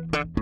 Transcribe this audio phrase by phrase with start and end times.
[0.00, 0.41] Música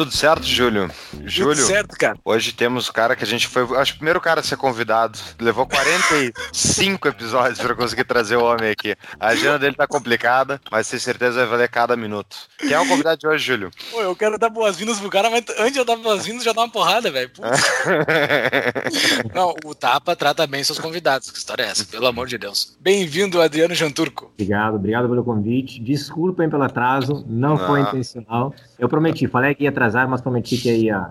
[0.00, 0.90] Tudo certo, Júlio?
[1.26, 2.16] Júlio, Tudo certo, cara.
[2.24, 3.64] hoje temos o cara que a gente foi.
[3.76, 5.18] Acho que o primeiro cara a ser convidado.
[5.38, 8.96] Levou 45 episódios para conseguir trazer o homem aqui.
[9.20, 12.34] A agenda dele tá complicada, mas tenho certeza vai valer cada minuto.
[12.58, 13.70] Quem é o convidado de hoje, Júlio?
[13.90, 16.62] Pô, eu quero dar boas-vindas pro cara, mas antes de eu dar boas-vindas, já dá
[16.62, 17.28] uma porrada, velho.
[17.28, 17.60] Putz.
[19.34, 21.30] Não, o Tapa trata bem seus convidados.
[21.30, 21.84] Que história é essa?
[21.84, 22.74] Pelo amor de Deus.
[22.80, 24.30] Bem-vindo, Adriano Janturco.
[24.32, 25.78] Obrigado, obrigado pelo convite.
[25.78, 27.82] Desculpem pelo atraso, não foi Ah.
[27.82, 28.54] intencional.
[28.78, 31.06] Eu prometi, falei que ia mas prometi que ia, ia,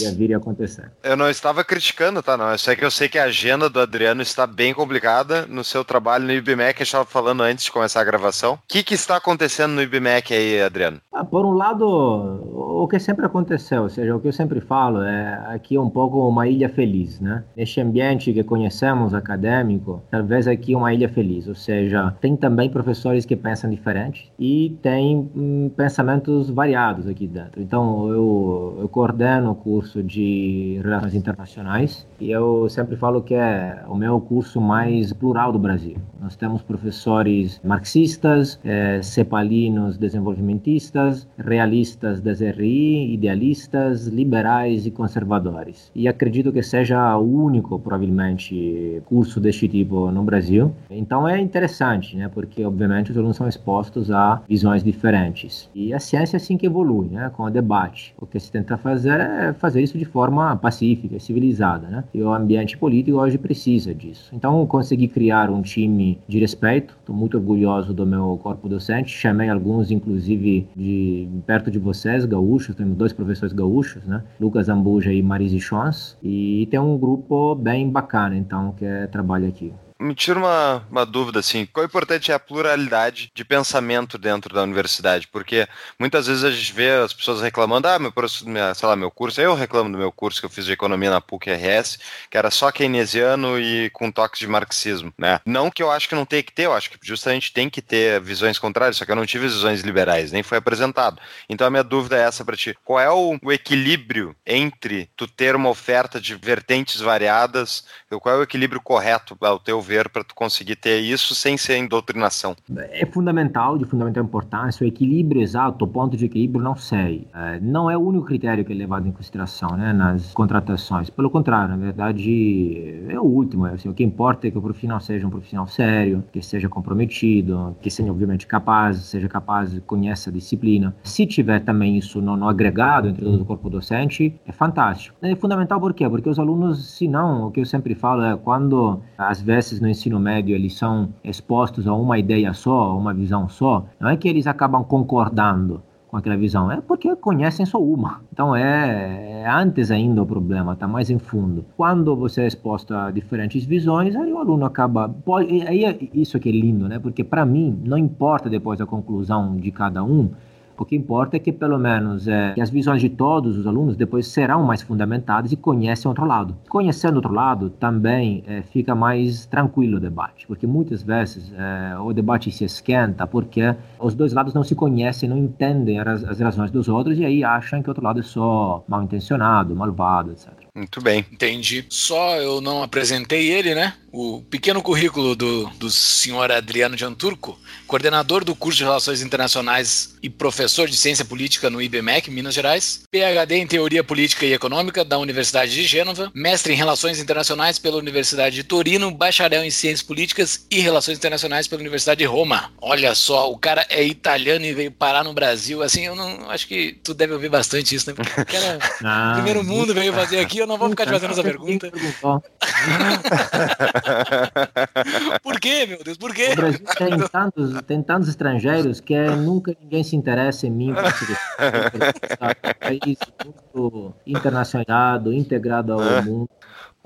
[0.00, 0.90] ia vir e acontecer.
[1.02, 2.36] Eu não estava criticando, tá?
[2.36, 2.50] Não.
[2.50, 6.24] É que eu sei que a agenda do Adriano está bem complicada no seu trabalho
[6.24, 6.80] no IBMEC.
[6.80, 8.54] Eu estava falando antes de começar a gravação.
[8.54, 11.00] O que, que está acontecendo no IBMEC aí, Adriano?
[11.12, 15.02] Ah, por um lado, o que sempre aconteceu, ou seja, o que eu sempre falo
[15.02, 17.44] é aqui é um pouco uma ilha feliz, né?
[17.56, 22.68] Neste ambiente que conhecemos acadêmico, talvez aqui é uma ilha feliz, ou seja, tem também
[22.68, 27.62] professores que pensam diferente e tem hum, pensamentos variados aqui dentro.
[27.62, 33.82] Então, eu, eu coordeno o curso de Relações Internacionais e eu sempre falo que é
[33.88, 35.96] o meu curso mais plural do Brasil.
[36.20, 45.90] Nós temos professores marxistas, eh, cepalinos desenvolvimentistas, realistas das RI, idealistas, liberais e conservadores.
[45.94, 50.72] E acredito que seja o único, provavelmente, curso deste tipo no Brasil.
[50.90, 52.30] Então é interessante, né?
[52.32, 55.68] Porque, obviamente, os alunos são expostos a visões diferentes.
[55.74, 57.30] E a ciência é assim que evolui, né?
[57.36, 58.03] Com o debate.
[58.18, 62.04] O que se tenta fazer é fazer isso de forma pacífica, civilizada, né?
[62.12, 64.30] E o ambiente político hoje precisa disso.
[64.32, 66.96] Então, consegui criar um time de respeito.
[67.00, 69.10] Estou muito orgulhoso do meu corpo docente.
[69.10, 72.74] Chamei alguns, inclusive, de perto de vocês, gaúchos.
[72.74, 74.22] Temos dois professores gaúchos, né?
[74.40, 76.16] Lucas Ambuja e Marise Chons.
[76.22, 79.72] E tem um grupo bem bacana, então, que trabalha aqui.
[79.98, 84.62] Me tira uma, uma dúvida, assim, é importante é a pluralidade de pensamento dentro da
[84.62, 85.28] universidade?
[85.28, 88.12] Porque muitas vezes a gente vê as pessoas reclamando, ah, meu,
[88.44, 91.10] minha, sei lá, meu curso, eu reclamo do meu curso que eu fiz de economia
[91.10, 95.40] na PUC-RS, que era só keynesiano e com toques de marxismo, né?
[95.46, 97.80] Não que eu acho que não tem que ter, eu acho que justamente tem que
[97.80, 101.20] ter visões contrárias, só que eu não tive visões liberais, nem foi apresentado.
[101.48, 105.28] Então a minha dúvida é essa para ti, qual é o, o equilíbrio entre tu
[105.28, 107.84] ter uma oferta de vertentes variadas,
[108.20, 111.86] qual é o equilíbrio correto, ao teu ver, para tu conseguir ter isso sem ser
[111.88, 112.56] doutrinação?
[112.90, 114.84] É fundamental, de fundamental importância.
[114.84, 117.26] O equilíbrio exato, o ponto de equilíbrio, não sei.
[117.34, 121.10] É, não é o único critério que é levado em consideração né, nas contratações.
[121.10, 123.66] Pelo contrário, na verdade, é o último.
[123.66, 127.76] Assim, o que importa é que o profissional seja um profissional sério, que seja comprometido,
[127.80, 130.94] que seja, obviamente, capaz, seja capaz, conheça a disciplina.
[131.02, 135.16] Se tiver também isso no, no agregado entre todo o corpo docente, é fantástico.
[135.22, 136.08] É fundamental por quê?
[136.08, 139.88] Porque os alunos, se não, o que eu sempre falo é quando, às vezes, no
[139.88, 144.16] ensino médio eles são expostos a uma ideia só, a uma visão só, não é
[144.16, 145.82] que eles acabam concordando
[146.14, 148.20] com aquela visão, é porque conhecem só uma.
[148.32, 151.64] Então é, é antes ainda o problema, está mais em fundo.
[151.76, 155.08] Quando você é exposto a diferentes visões, aí o aluno acaba.
[155.08, 157.00] Pode, aí é isso que é lindo, né?
[157.00, 160.30] Porque para mim não importa depois a conclusão de cada um.
[160.76, 163.96] O que importa é que, pelo menos, é, que as visões de todos os alunos
[163.96, 166.56] depois serão mais fundamentadas e conhecem outro lado.
[166.68, 172.12] Conhecendo outro lado, também é, fica mais tranquilo o debate, porque muitas vezes é, o
[172.12, 176.70] debate se esquenta porque os dois lados não se conhecem, não entendem as, as razões
[176.70, 180.63] dos outros e aí acham que o outro lado é só mal intencionado, malvado, etc.
[180.74, 181.24] Muito bem.
[181.30, 181.86] Entendi.
[181.88, 183.94] Só eu não apresentei ele, né?
[184.10, 190.30] O pequeno currículo do, do senhor Adriano Janturco, coordenador do curso de Relações Internacionais e
[190.30, 195.18] professor de Ciência Política no IBMEC, Minas Gerais, PhD em Teoria Política e Econômica da
[195.18, 200.64] Universidade de Gênova, mestre em Relações Internacionais pela Universidade de Torino, bacharel em Ciências Políticas
[200.70, 202.72] e Relações Internacionais pela Universidade de Roma.
[202.80, 205.82] Olha só, o cara é italiano e veio parar no Brasil.
[205.82, 208.14] Assim, eu não acho que tu deve ouvir bastante isso, né?
[208.14, 211.30] Porque o cara Ah, primeiro mundo veio fazer aqui, eu não vou ficar te fazendo
[211.32, 211.90] essa pergunta.
[215.42, 216.16] Por quê, meu Deus?
[216.16, 216.48] Por quê?
[216.52, 220.90] O Brasil tem tantos, tem tantos estrangeiros que nunca ninguém se interessa em mim.
[220.90, 222.50] É um
[222.80, 226.50] país muito internacionalizado, integrado ao mundo.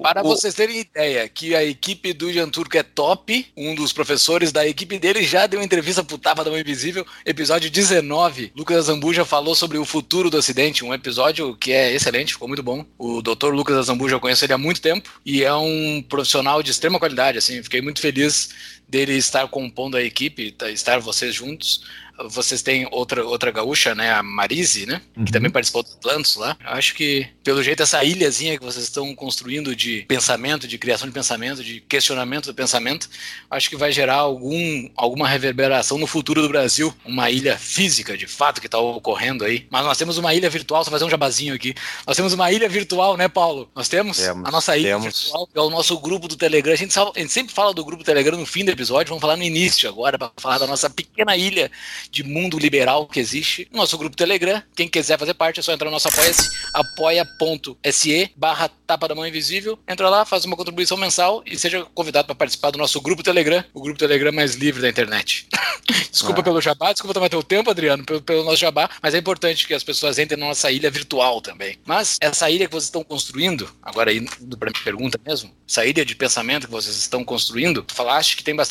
[0.00, 0.28] Para o...
[0.28, 4.66] vocês terem ideia, que a equipe do Jean Turco é top, um dos professores da
[4.66, 8.52] equipe dele já deu entrevista pro Tapa da Mãe Invisível, episódio 19.
[8.54, 12.62] Lucas Zambuja falou sobre o futuro do Ocidente, um episódio que é excelente, ficou muito
[12.62, 12.86] bom.
[12.96, 13.48] O Dr.
[13.48, 17.38] Lucas Zambuja eu conheço ele há muito tempo e é um profissional de extrema qualidade,
[17.38, 18.50] assim, fiquei muito feliz
[18.88, 21.82] dele estar compondo a equipe, tá, estar vocês juntos
[22.26, 24.12] vocês têm outra, outra gaúcha, né?
[24.12, 25.00] A Marise, né?
[25.16, 25.24] Uhum.
[25.24, 26.56] Que também participou dos planos lá.
[26.60, 31.06] Eu acho que, pelo jeito, essa ilhazinha que vocês estão construindo de pensamento, de criação
[31.06, 33.08] de pensamento, de questionamento do pensamento,
[33.50, 36.92] acho que vai gerar algum, alguma reverberação no futuro do Brasil.
[37.04, 39.66] Uma ilha física, de fato, que está ocorrendo aí.
[39.70, 41.74] Mas nós temos uma ilha virtual, só fazer um jabazinho aqui.
[42.06, 43.70] Nós temos uma ilha virtual, né, Paulo?
[43.74, 45.04] Nós temos, temos a nossa ilha temos.
[45.04, 46.72] virtual, que é o nosso grupo do Telegram.
[46.72, 49.20] A gente, a gente sempre fala do grupo do Telegram no fim do episódio, vamos
[49.20, 51.70] falar no início agora, para falar da nossa pequena ilha
[52.10, 53.68] de mundo liberal que existe.
[53.72, 58.70] Nosso grupo Telegram, quem quiser fazer parte é só entrar no nosso apoia-se, apoia.se barra
[58.86, 59.78] tapa da mão invisível.
[59.88, 63.64] Entra lá, faz uma contribuição mensal e seja convidado para participar do nosso grupo Telegram,
[63.74, 65.48] o grupo Telegram mais livre da internet.
[66.10, 66.44] desculpa ah.
[66.44, 69.74] pelo jabá, desculpa tomar teu tempo, Adriano, pelo, pelo nosso jabá, mas é importante que
[69.74, 71.76] as pessoas entrem na nossa ilha virtual também.
[71.84, 74.20] Mas essa ilha que vocês estão construindo, agora aí
[74.58, 78.54] para minha pergunta mesmo, essa ilha de pensamento que vocês estão construindo, falaste que tem
[78.54, 78.67] bastante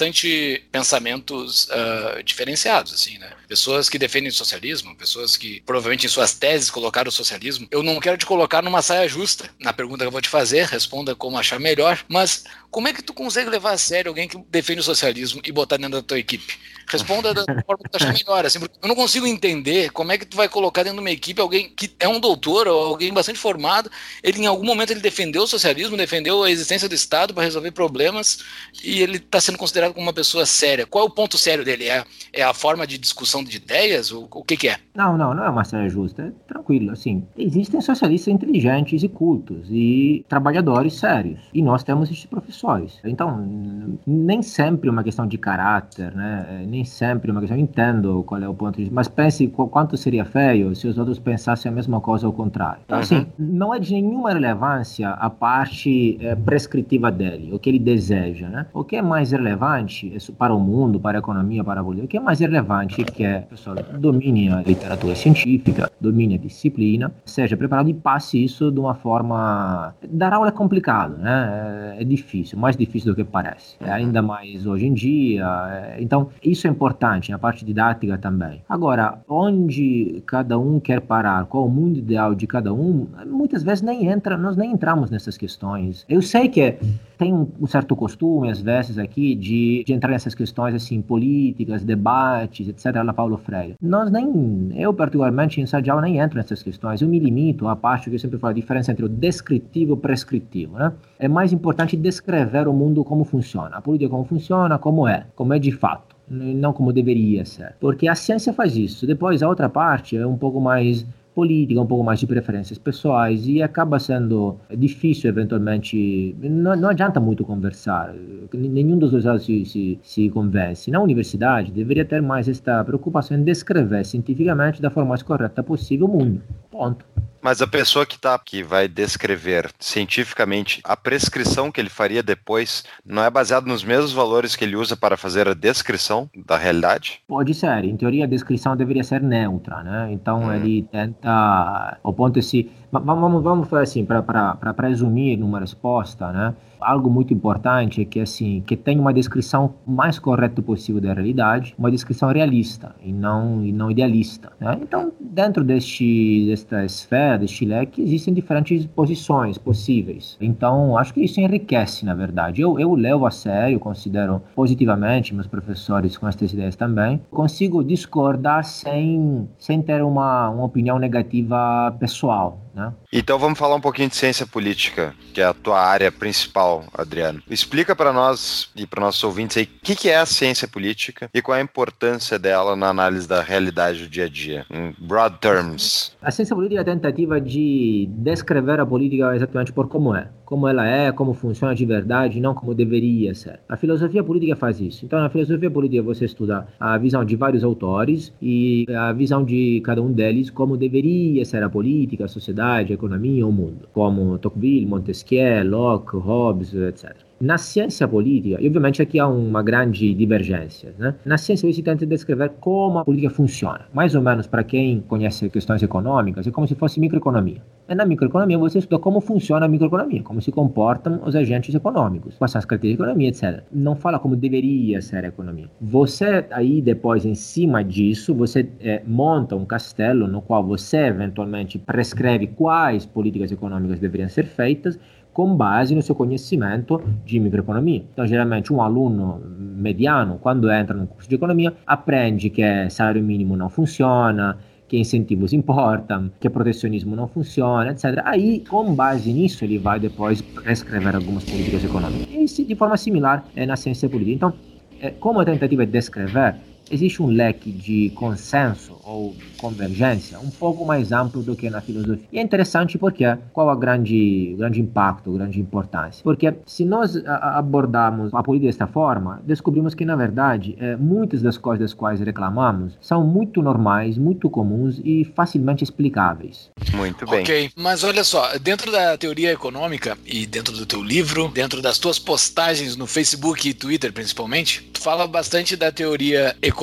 [0.72, 3.32] pensamentos uh, diferenciados, assim, né?
[3.48, 7.68] Pessoas que defendem o socialismo, pessoas que provavelmente em suas teses colocaram o socialismo.
[7.72, 10.66] Eu não quero te colocar numa saia justa na pergunta que eu vou te fazer,
[10.66, 14.38] responda como achar melhor, mas como é que tu consegue levar a sério alguém que
[14.50, 16.60] defende o socialismo e botar dentro da tua equipe?
[16.90, 18.46] Responda da forma que tu achar melhor.
[18.46, 21.42] Assim, eu não consigo entender como é que tu vai colocar dentro de uma equipe
[21.42, 23.92] alguém que é um doutor ou alguém bastante formado.
[24.24, 27.72] Ele, em algum momento, ele defendeu o socialismo, defendeu a existência do Estado para resolver
[27.72, 28.40] problemas
[28.82, 30.86] e ele está sendo considerado como uma pessoa séria.
[30.86, 31.90] Qual é o ponto sério dele?
[31.90, 34.12] É, é a forma de discussão de ideias?
[34.12, 34.78] O, o que, que é?
[34.96, 36.24] Não, não, não é uma série justa.
[36.24, 36.92] É tranquilo.
[36.92, 41.40] Assim, existem socialistas inteligentes e cultos e trabalhadores sérios.
[41.54, 43.00] E nós temos esses professores.
[43.04, 46.66] Então, nem sempre é uma questão de caráter, né?
[46.68, 47.58] Nem sempre é uma questão.
[47.58, 50.98] Eu entendo qual é o ponto de vista, mas pense quanto seria feio se os
[50.98, 52.82] outros pensassem a mesma coisa ao contrário.
[52.86, 53.22] Então, assim, uhum.
[53.22, 58.50] assim, não é de nenhuma relevância a parte é, prescritiva dele, o que ele deseja,
[58.50, 58.66] né?
[58.74, 62.10] O que é mais relevante para o mundo, para a economia, para a política, o
[62.10, 67.12] que é mais relevante é que é, pessoal, domine a literatura científica, domine a disciplina,
[67.26, 69.94] seja preparado e passe isso de uma forma.
[70.10, 71.96] Dar aula é complicado, né?
[71.98, 73.76] É, é difícil, mais difícil do que parece.
[73.82, 75.46] É ainda mais hoje em dia.
[75.72, 78.62] É, então, isso é importante, a parte didática também.
[78.70, 83.82] Agora, onde cada um quer parar, qual o mundo ideal de cada um, muitas vezes
[83.82, 86.06] nem entra, nós nem entramos nessas questões.
[86.08, 86.78] Eu sei que
[87.18, 92.68] tem um certo costume, às vezes, aqui, de, de entrar nessas questões, assim, políticas, debates,
[92.68, 93.74] etc., Paulo Freire.
[93.82, 95.66] Nós nem, eu particularmente, em
[96.02, 97.02] nem entro nessas questões.
[97.02, 99.94] Eu me limito à parte que eu sempre falo, a diferença entre o descritivo e
[99.94, 100.94] o prescritivo, né?
[101.18, 105.52] É mais importante descrever o mundo como funciona, a política como funciona, como é, como
[105.52, 107.74] é de fato não como deveria ser.
[107.80, 109.08] Porque a ciência faz isso.
[109.08, 111.06] Depois, a outra parte é um pouco mais
[111.38, 117.20] política, um pouco mais de preferências pessoais e acaba sendo difícil eventualmente, não, não adianta
[117.20, 118.12] muito conversar,
[118.52, 120.90] nenhum dos dois lados se, se, se convence.
[120.90, 126.08] Na universidade deveria ter mais esta preocupação em descrever cientificamente da forma mais correta possível
[126.08, 126.42] o mundo,
[126.72, 127.06] ponto.
[127.48, 132.84] Mas a pessoa que tá, que vai descrever cientificamente a prescrição que ele faria depois
[133.06, 137.22] não é baseado nos mesmos valores que ele usa para fazer a descrição da realidade?
[137.26, 137.86] Pode ser.
[137.86, 140.10] Em teoria, a descrição deveria ser neutra, né?
[140.12, 140.54] Então hum.
[140.54, 141.98] ele tenta.
[142.04, 142.70] O ponto é se.
[142.92, 146.54] Vamos, vamos fazer assim, para presumir numa resposta, né?
[146.80, 151.74] Algo muito importante é que assim que tenha uma descrição mais correta possível da realidade,
[151.78, 154.52] uma descrição realista e não e não idealista.
[154.60, 154.78] Né?
[154.82, 160.38] Então, dentro deste desta esfera, deste leque, existem diferentes posições possíveis.
[160.40, 162.62] Então, acho que isso enriquece, na verdade.
[162.62, 167.20] Eu, eu levo a sério, considero positivamente meus professores com essas ideias também.
[167.32, 172.60] Consigo discordar sem sem ter uma, uma opinião negativa pessoal.
[172.78, 172.94] Né?
[173.12, 177.42] Então vamos falar um pouquinho de ciência política, que é a tua área principal, Adriano.
[177.50, 181.28] Explica para nós e para nossos ouvintes aí o que, que é a ciência política
[181.34, 184.96] e qual é a importância dela na análise da realidade do dia a dia, em
[185.00, 186.16] broad terms.
[186.22, 190.66] A ciência política é a tentativa de descrever a política exatamente por como é, como
[190.66, 193.60] ela é, como funciona de verdade, não como deveria ser.
[193.68, 195.06] A filosofia política faz isso.
[195.06, 199.82] Então, na filosofia política você estuda a visão de vários autores e a visão de
[199.84, 204.38] cada um deles como deveria ser a política, a sociedade, a economia, o mundo, como
[204.38, 207.27] Tocqueville, Montesquieu, Locke, Hobbes, etc.
[207.40, 211.14] Na ciência política, e ovviamente aqui há uma grande divergência, né?
[211.24, 213.82] na ciência si tenta descrever como a política funciona.
[213.94, 217.62] Mais ou menos, para quem conhece questões econômicas, é como se fosse microeconomia.
[217.90, 222.36] E na microeconomia você estuda como funciona a microeconomia, como se comportam os agentes econômicos,
[222.38, 223.64] quais são as características da economia, etc.
[223.72, 225.70] Não fala como deveria ser a economia.
[225.80, 231.78] Você aí depois, em cima disso, você é, monta um castelo no qual você eventualmente
[231.78, 235.00] prescreve quais políticas econômicas deveriam ser feitas
[235.38, 238.04] com base no seu conhecimento de microeconomia.
[238.12, 243.56] Então, geralmente, um aluno mediano, quando entra no curso de economia, aprende que salário mínimo
[243.56, 248.20] não funciona, que incentivos importam, que protecionismo não funciona, etc.
[248.26, 252.58] Aí, com base nisso, ele vai depois escrever algumas políticas econômicas.
[252.58, 254.34] E de forma similar é na ciência política.
[254.34, 254.54] Então,
[255.00, 256.56] é, como a tentativa de descrever,
[256.92, 262.28] existe um leque de consenso ou convergência um pouco mais amplo do que na filosofia.
[262.32, 266.24] E é interessante porque qual é o grande, grande impacto, a grande importância?
[266.24, 271.58] Porque se nós abordarmos a política desta forma, descobrimos que, na verdade, é, muitas das
[271.58, 276.70] coisas das quais reclamamos são muito normais, muito comuns e facilmente explicáveis.
[276.94, 277.42] Muito bem.
[277.42, 281.98] Ok, mas olha só, dentro da teoria econômica e dentro do teu livro, dentro das
[281.98, 286.77] tuas postagens no Facebook e Twitter principalmente, tu fala bastante da teoria econômica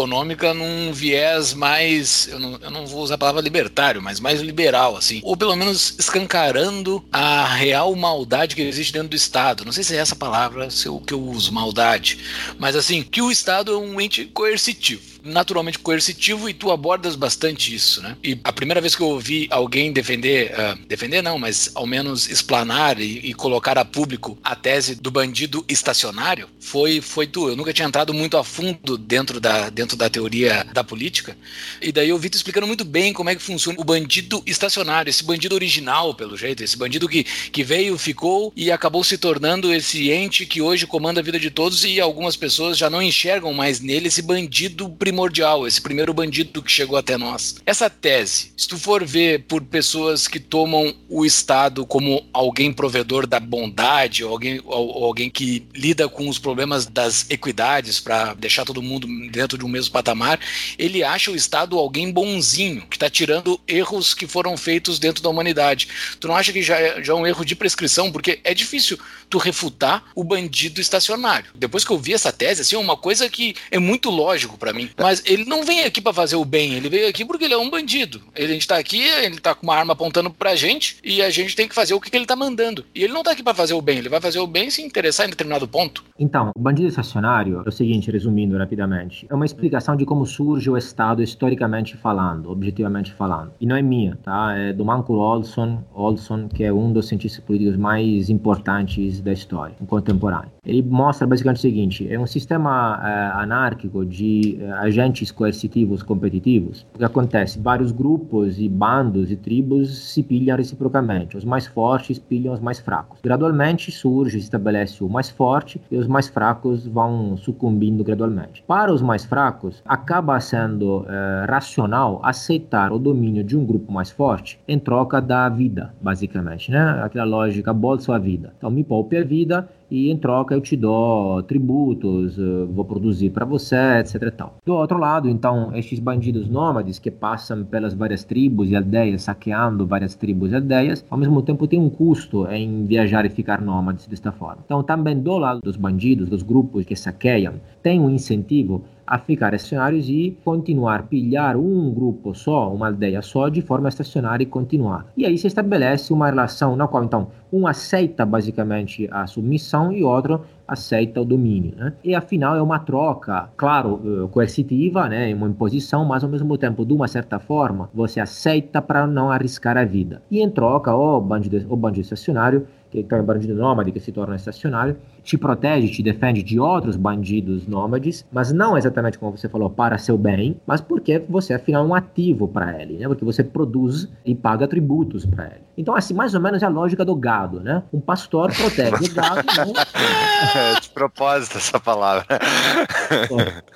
[0.55, 4.97] num viés mais eu não, eu não vou usar a palavra libertário, mas mais liberal,
[4.97, 5.21] assim.
[5.23, 9.65] Ou pelo menos escancarando a real maldade que existe dentro do Estado.
[9.65, 12.19] Não sei se é essa palavra se eu, que eu uso, maldade.
[12.59, 17.75] Mas assim, que o Estado é um ente coercitivo naturalmente coercitivo e tu abordas bastante
[17.75, 18.17] isso, né?
[18.23, 22.29] E a primeira vez que eu ouvi alguém defender, uh, defender não, mas ao menos
[22.29, 27.49] explanar e, e, colocar a público a tese do bandido estacionário foi, foi tu.
[27.49, 31.37] Eu nunca tinha entrado muito a fundo dentro da, dentro da teoria da política.
[31.81, 35.09] E daí eu vi tu explicando muito bem como é que funciona o bandido estacionário,
[35.09, 39.73] esse bandido original, pelo jeito, esse bandido que, que veio, ficou e acabou se tornando
[39.73, 43.53] esse ente que hoje comanda a vida de todos e algumas pessoas já não enxergam
[43.53, 47.57] mais nele esse bandido primário primordial, esse primeiro bandido que chegou até nós.
[47.65, 53.25] Essa tese, se tu for ver por pessoas que tomam o Estado como alguém provedor
[53.27, 58.65] da bondade, ou alguém, ou, alguém que lida com os problemas das equidades para deixar
[58.65, 60.41] todo mundo dentro de um mesmo patamar,
[60.77, 65.29] ele acha o Estado alguém bonzinho, que está tirando erros que foram feitos dentro da
[65.29, 65.89] humanidade.
[66.19, 68.11] Tu não acha que já é, já é um erro de prescrição?
[68.11, 68.99] Porque é difícil
[69.31, 71.51] tu refutar o bandido estacionário.
[71.55, 74.73] Depois que eu vi essa tese, assim, é uma coisa que é muito lógico para
[74.73, 74.91] mim.
[75.05, 77.59] Mas ele não vem aqui para fazer o bem, ele veio aqui porque ele é
[77.59, 78.23] um bandido.
[78.35, 81.29] Ele, a gente tá aqui, ele tá com uma arma apontando pra gente e a
[81.29, 82.87] gente tem que fazer o que, que ele tá mandando.
[82.95, 84.81] E ele não tá aqui para fazer o bem, ele vai fazer o bem se
[84.81, 86.03] interessar em determinado ponto.
[86.19, 90.71] Então, o bandido estacionário é o seguinte, resumindo rapidamente, é uma explicação de como surge
[90.71, 93.53] o Estado historicamente falando, objetivamente falando.
[93.61, 94.57] E não é minha, tá?
[94.57, 99.77] É do Manco Olson, Olson, que é um dos cientistas políticos mais importantes da história,
[99.87, 100.51] contemporâneo.
[100.65, 106.87] Ele mostra basicamente o seguinte: é um sistema é, anárquico de é, agentes coercitivos competitivos.
[106.95, 107.59] O que acontece?
[107.59, 111.37] Vários grupos e bandos e tribos se pilham reciprocamente.
[111.37, 113.19] Os mais fortes pilham os mais fracos.
[113.23, 118.63] Gradualmente surge, se estabelece o mais forte e os mais fracos vão sucumbindo gradualmente.
[118.67, 124.11] Para os mais fracos, acaba sendo é, racional aceitar o domínio de um grupo mais
[124.11, 127.01] forte em troca da vida, basicamente, né?
[127.03, 128.53] Aquela lógica bolsa a vida.
[128.57, 133.31] Então me poupe a vida e em troca eu te dou tributos, eh, vou produzir
[133.31, 134.23] para você, etc.
[134.25, 134.57] E tal.
[134.67, 139.87] Do outro lado, então, estes bandidos nômades que passam pelas várias tribos e aldeias, saqueando
[139.87, 144.09] várias tribos e aldeias, ao mesmo tempo tem um custo em viajar e ficar nômades
[144.09, 144.63] desta forma.
[144.65, 149.55] Então, também do lado dos bandidos, dos grupos que saqueiam, tem um incentivo a ficar
[149.55, 155.07] estacionários e continuar pilhar um grupo só, uma aldeia só, de forma estacionária e continuar.
[155.17, 160.03] E aí se estabelece uma relação na qual então um aceita basicamente a submissão e
[160.03, 161.75] outro aceita o domínio.
[161.77, 161.93] Né?
[162.03, 165.33] E afinal é uma troca, claro, eh, coercitiva, né?
[165.35, 169.77] uma imposição, mas ao mesmo tempo, de uma certa forma, você aceita para não arriscar
[169.77, 170.23] a vida.
[170.31, 172.67] E em troca, o bandido, o bandido estacionário
[173.03, 176.97] que é um bandido nômade que se torna estacionário, te protege, te defende de outros
[176.97, 181.85] bandidos nômades, mas não exatamente como você falou, para seu bem, mas porque você afinal
[181.85, 183.09] é um ativo para ele, né?
[183.09, 185.65] Porque você produz e paga tributos para ele.
[185.77, 187.83] Então, assim, mais ou menos é a lógica do gado, né?
[187.93, 189.43] Um pastor protege o gado.
[189.57, 190.63] Não...
[190.75, 192.27] É de propósito essa palavra.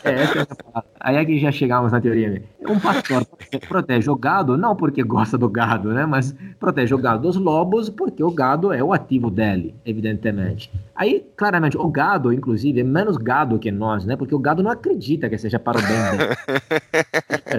[0.04, 0.90] É, essa é a palavra.
[1.00, 2.30] Aí é que já chegamos na teoria.
[2.30, 2.42] Né?
[2.68, 3.26] Um pastor
[3.68, 6.06] protege o gado, não porque gosta do gado, né?
[6.06, 10.70] Mas protege o gado dos lobos porque o gado é o ativo dele, evidentemente.
[10.94, 14.16] Aí, claramente, o gado, inclusive, é menos gado que nós, né?
[14.16, 16.34] Porque o gado não acredita que seja para o bem dele.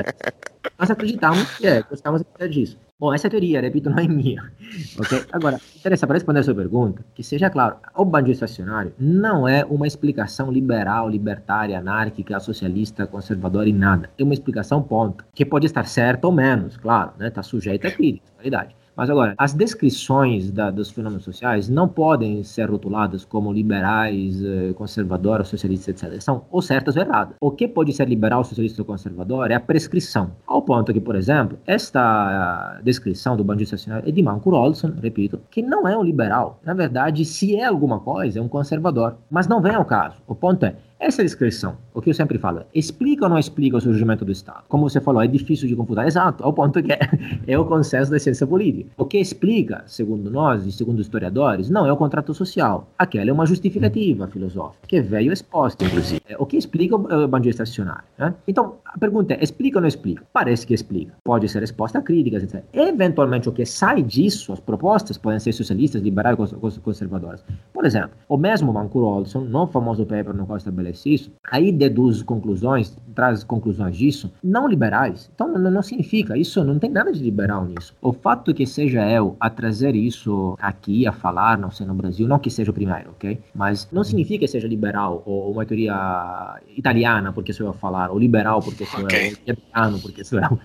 [0.78, 2.78] Nós acreditamos que é, gostamos disso.
[2.98, 4.52] Bom, essa teoria, repito, não é minha.
[5.00, 5.24] Okay?
[5.32, 9.66] Agora, interessa para responder a sua pergunta, que seja claro, o bandido estacionário não é
[9.66, 14.10] uma explicação liberal, libertária, anárquica, socialista, conservadora e nada.
[14.18, 17.28] É uma explicação ponto, que pode estar certa ou menos, claro, né?
[17.30, 18.76] Está sujeita a crítica, realidade.
[19.00, 24.74] Mas agora, as descrições da, dos fenômenos sociais não podem ser rotuladas como liberais, eh,
[24.74, 26.20] conservadoras, socialistas, etc.
[26.22, 27.38] São ou certas ou erradas.
[27.40, 30.32] O que pode ser liberal, socialista ou conservador é a prescrição.
[30.46, 35.40] Ao ponto que, por exemplo, esta descrição do bandido estacionário é de Manco Olson, repito,
[35.50, 36.60] que não é um liberal.
[36.66, 39.16] Na verdade, se é alguma coisa, é um conservador.
[39.32, 40.18] Mas não vem ao caso.
[40.28, 43.82] O ponto é, essa descrição, o que eu sempre falo, explica ou não explica o
[43.82, 44.66] surgimento do Estado?
[44.68, 46.06] Como você falou, é difícil de confutar.
[46.06, 47.00] Exato, ao ponto que é,
[47.48, 48.90] é o consenso da ciência política.
[48.98, 52.90] O que explica, segundo nós e segundo historiadores, não é o contrato social.
[52.98, 56.22] Aquela é uma justificativa filosófica, que veio exposta, inclusive.
[56.28, 58.04] É, o que explica o bandido estacionário.
[58.18, 58.36] Né?
[58.46, 60.22] Então, a pergunta é, explica ou não explica?
[60.34, 61.14] Parece que explica.
[61.24, 62.62] Pode ser exposta a críticas, etc.
[62.74, 66.36] Eventualmente, o que sai disso, as propostas podem ser socialistas, liberais,
[66.84, 67.42] conservadoras.
[67.74, 71.72] Por exemplo, o mesmo Mancur Olson, no famoso paper no qual estabelece estabelece isso, aí
[71.72, 75.30] deduz conclusões, traz conclusões disso, não liberais.
[75.34, 77.96] Então não, não significa, isso não tem nada de liberal nisso.
[78.02, 82.28] O fato que seja eu a trazer isso aqui, a falar, não sei, no Brasil,
[82.28, 83.40] não que seja o primeiro, ok?
[83.54, 88.12] Mas não significa que seja liberal ou uma teoria italiana porque sou eu a falar,
[88.12, 89.28] ou liberal porque sou okay.
[89.28, 90.60] eu, ou italiano porque sou eu.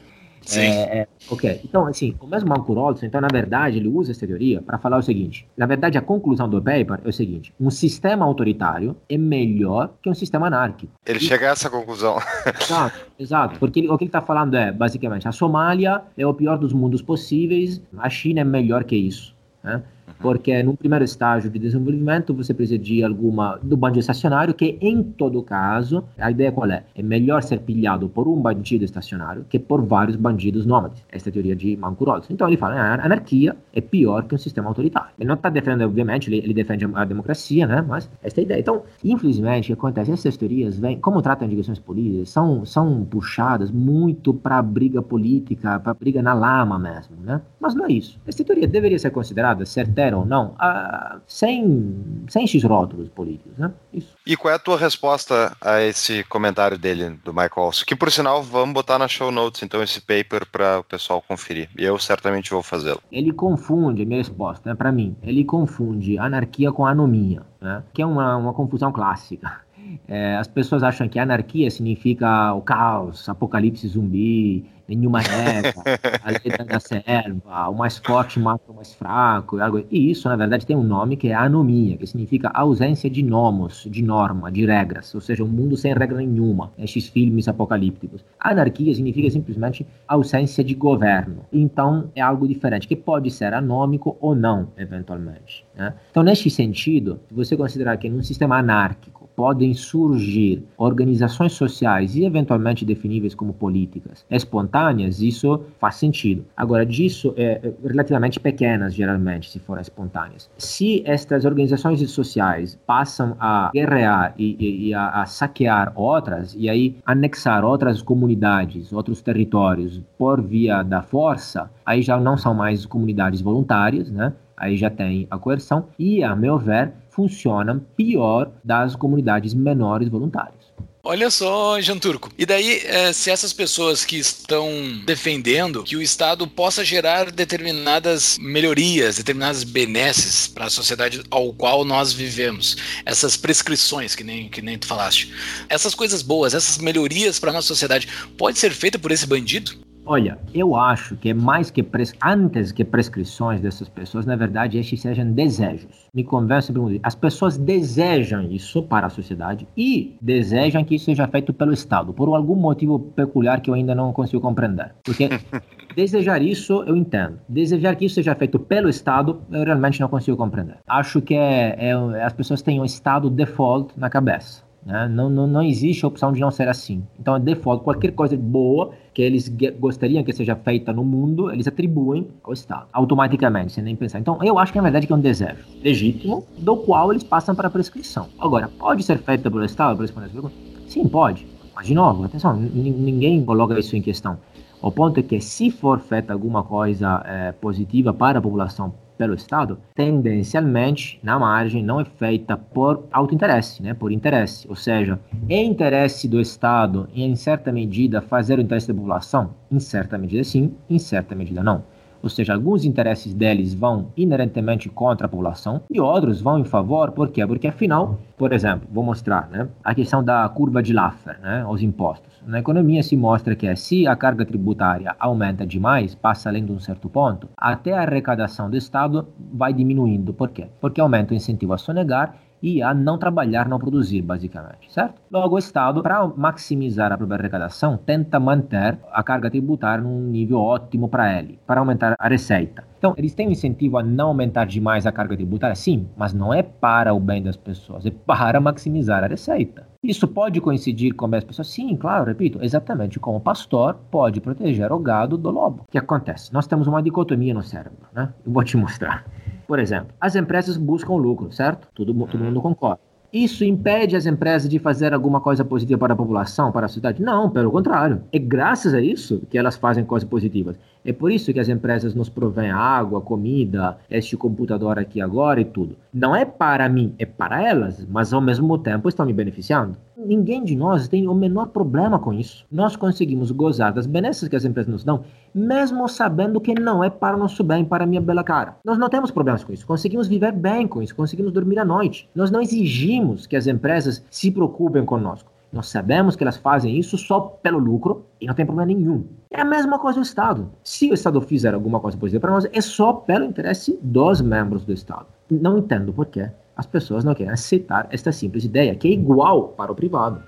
[0.45, 0.61] Sim.
[0.61, 1.61] É, é, ok.
[1.65, 4.99] Então, assim, o mesmo Marco Rolson, então, na verdade, ele usa essa teoria para falar
[4.99, 9.17] o seguinte: na verdade, a conclusão do paper é o seguinte: um sistema autoritário é
[9.17, 10.93] melhor que um sistema anárquico.
[11.07, 11.23] Ele e...
[11.23, 12.19] chega a essa conclusão.
[12.61, 13.59] Exato, exato.
[13.59, 16.73] Porque ele, o que ele está falando é, basicamente, a Somália é o pior dos
[16.73, 19.35] mundos possíveis, a China é melhor que isso.
[19.63, 19.83] Né?
[20.25, 25.03] Porque no primeiro estágio de desenvolvimento você precisa de alguma do bandido estacionário que em
[25.03, 26.83] todo caso a ideia qual é?
[26.95, 31.05] É melhor ser pilhado por um bandido estacionário que por vários bandidos nômades.
[31.13, 34.39] Esta é a teoria de Manco então ele fala a anarquia é pior que um
[34.39, 35.11] sistema autoritário.
[35.19, 37.85] Ele não está defendendo obviamente ele, ele, defende a democracia né?
[37.87, 38.61] Mas esta é a ideia.
[38.61, 40.11] Então infelizmente o que acontece?
[40.11, 45.79] Essas teorias vêm como tratam de questões políticas são são puxadas muito para briga política
[45.79, 47.43] para briga na lama mesmo né?
[47.61, 48.19] Mas não é isso.
[48.27, 53.73] Esta teoria deveria ser considerada certa não, ah, sem, sem esses rótulos políticos, né?
[53.91, 54.15] Isso.
[54.27, 57.71] E qual é a tua resposta a esse comentário dele, do Michael?
[57.87, 61.71] Que, por sinal, vamos botar na show notes, então, esse paper para o pessoal conferir.
[61.79, 63.01] E eu certamente vou fazê-lo.
[63.11, 67.83] Ele confunde, a minha resposta, né, para mim, ele confunde anarquia com anomia, né?
[67.95, 69.65] Que é uma, uma confusão clássica.
[70.09, 75.75] É, as pessoas acham que anarquia significa o caos, apocalipse zumbi, nenhuma regra,
[76.23, 79.57] a lei da selva, o mais forte mata o mais fraco.
[79.91, 83.87] E isso, na verdade, tem um nome que é anomia, que significa ausência de nomos,
[83.91, 88.25] de norma, de regras, ou seja, um mundo sem regra nenhuma, esses filmes apocalípticos.
[88.39, 91.45] Anarquia significa simplesmente ausência de governo.
[91.53, 95.65] Então, é algo diferente, que pode ser anômico ou não, eventualmente.
[95.75, 95.95] Né?
[96.11, 102.25] Então, neste sentido, se você considerar que num sistema anárquico, podem surgir organizações sociais e
[102.25, 106.45] eventualmente definíveis como políticas espontâneas, isso faz sentido.
[106.57, 110.51] Agora, disso é, é relativamente pequenas, geralmente, se forem espontâneas.
[110.59, 116.69] Se estas organizações sociais passam a guerrear e, e, e a, a saquear outras, e
[116.69, 122.87] aí anexar outras comunidades, outros territórios por via da força, aí já não são mais
[122.87, 124.33] comunidades voluntárias, né?
[124.57, 130.65] Aí já tem a coerção e, a meu ver, funcionam pior das comunidades menores voluntárias.
[131.07, 132.33] Olha só, Jean Turco.
[132.39, 134.71] E daí, é, se essas pessoas que estão
[135.05, 141.85] defendendo que o Estado possa gerar determinadas melhorias, determinadas benesses para a sociedade ao qual
[141.85, 145.31] nós vivemos, essas prescrições que nem, que nem tu falaste,
[145.69, 149.77] essas coisas boas, essas melhorias para a nossa sociedade, pode ser feita por esse bandido?
[150.07, 152.13] Olha, eu acho que é mais que pres...
[152.23, 155.89] antes que prescrições dessas pessoas, na verdade, estes sejam desejos.
[156.15, 157.01] Me convence muito.
[157.03, 162.13] As pessoas desejam isso para a sociedade e desejam que isso seja feito pelo Estado,
[162.13, 164.95] por algum motivo peculiar que eu ainda não consigo compreender.
[165.03, 165.29] Porque
[165.97, 167.39] desejar isso eu entendo.
[167.49, 170.77] Desejar que isso seja feito pelo Estado, eu realmente não consigo compreender.
[170.87, 174.64] Acho que é, é as pessoas têm um Estado default na cabeça.
[174.85, 175.09] Né?
[175.09, 177.03] Não, não, não existe a opção de não ser assim.
[177.19, 181.67] Então, é default, qualquer coisa boa que eles gostariam que seja feita no mundo, eles
[181.67, 184.19] atribuem ao Estado, automaticamente, sem nem pensar.
[184.19, 187.69] Então, eu acho que na verdade é um desejo legítimo, do qual eles passam para
[187.69, 188.29] a prescrição.
[188.39, 190.55] Agora, pode ser feita pelo Estado, para responder essa pergunta?
[190.89, 191.47] Sim, pode.
[191.75, 194.39] Mas, de novo, atenção, ninguém coloca isso em questão.
[194.83, 199.35] O ponto é que se for feita alguma coisa é, positiva para a população pelo
[199.35, 204.69] Estado, tendencialmente, na margem, não é feita por autointeresse, né, por interesse.
[204.69, 209.55] Ou seja, é interesse do Estado, em certa medida, fazer o interesse da população?
[209.71, 211.85] Em certa medida sim, em certa medida não.
[212.25, 217.13] Ou seja, alguns interesses deles vão inerentemente contra a população e outros vão em favor,
[217.13, 217.47] por quê?
[217.47, 221.83] Porque afinal, por exemplo, vou mostrar né, a questão da curva de Laffer, né, os
[221.83, 222.33] impostos.
[222.47, 226.79] Na economia se mostra que se a carga tributária aumenta demais, passa além de um
[226.79, 230.33] certo ponto, até a arrecadação do Estado vai diminuindo.
[230.33, 230.67] Por quê?
[230.81, 235.21] Porque aumenta o incentivo a sonegar e a não trabalhar, não produzir, basicamente, certo?
[235.31, 240.61] Logo, o Estado, para maximizar a própria arrecadação, tenta manter a carga tributária num nível
[240.61, 242.83] ótimo para ele, para aumentar a receita.
[242.97, 246.55] Então, eles têm um incentivo a não aumentar demais a carga tributária, sim, mas não
[246.55, 249.87] é para o bem das pessoas, é para maximizar a receita.
[250.05, 251.69] Isso pode coincidir com as pessoas?
[251.69, 255.85] Sim, claro, repito, exatamente como o pastor pode proteger o gado do lobo.
[255.89, 256.53] O que acontece?
[256.53, 258.29] Nós temos uma dicotomia no cérebro, né?
[258.45, 259.25] Eu vou te mostrar.
[259.67, 261.89] Por exemplo, as empresas buscam lucro, certo?
[261.95, 263.01] Todo, todo mundo concorda.
[263.33, 267.23] Isso impede as empresas de fazer alguma coisa positiva para a população, para a sociedade?
[267.23, 268.23] Não, pelo contrário.
[268.31, 270.79] É graças a isso que elas fazem coisas positivas.
[271.05, 275.65] É por isso que as empresas nos provêm água, comida, este computador aqui agora e
[275.65, 275.97] tudo.
[276.13, 279.99] Não é para mim, é para elas, mas ao mesmo tempo estão me beneficiando.
[280.17, 282.65] Ninguém de nós tem o menor problema com isso.
[282.73, 287.11] Nós conseguimos gozar das benesses que as empresas nos dão, mesmo sabendo que não é
[287.11, 288.77] para o nosso bem, para a minha bela cara.
[288.83, 289.87] Nós não temos problemas com isso.
[289.87, 292.31] Conseguimos viver bem com isso, conseguimos dormir à noite.
[292.35, 295.53] Nós não exigimos que as empresas se preocupem conosco.
[295.75, 299.27] Nós sabemos que elas fazem isso só pelo lucro e não tem problema nenhum.
[299.51, 300.71] É a mesma coisa do Estado.
[300.85, 304.85] Se o Estado fizer alguma coisa positiva para nós, é só pelo interesse dos membros
[304.85, 305.27] do Estado.
[305.51, 309.71] Não entendo por que as pessoas não querem aceitar esta simples ideia, que é igual
[309.71, 310.41] para o privado.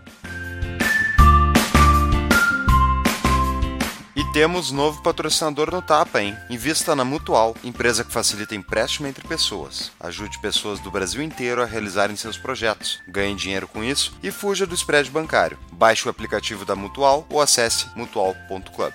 [4.36, 6.36] Temos novo patrocinador no Tapa, hein?
[6.50, 9.90] Invista na Mutual, empresa que facilita empréstimo entre pessoas.
[9.98, 13.00] Ajude pessoas do Brasil inteiro a realizarem seus projetos.
[13.08, 15.58] Ganhe dinheiro com isso e fuja do spread bancário.
[15.72, 18.92] Baixe o aplicativo da Mutual ou acesse mutual.club.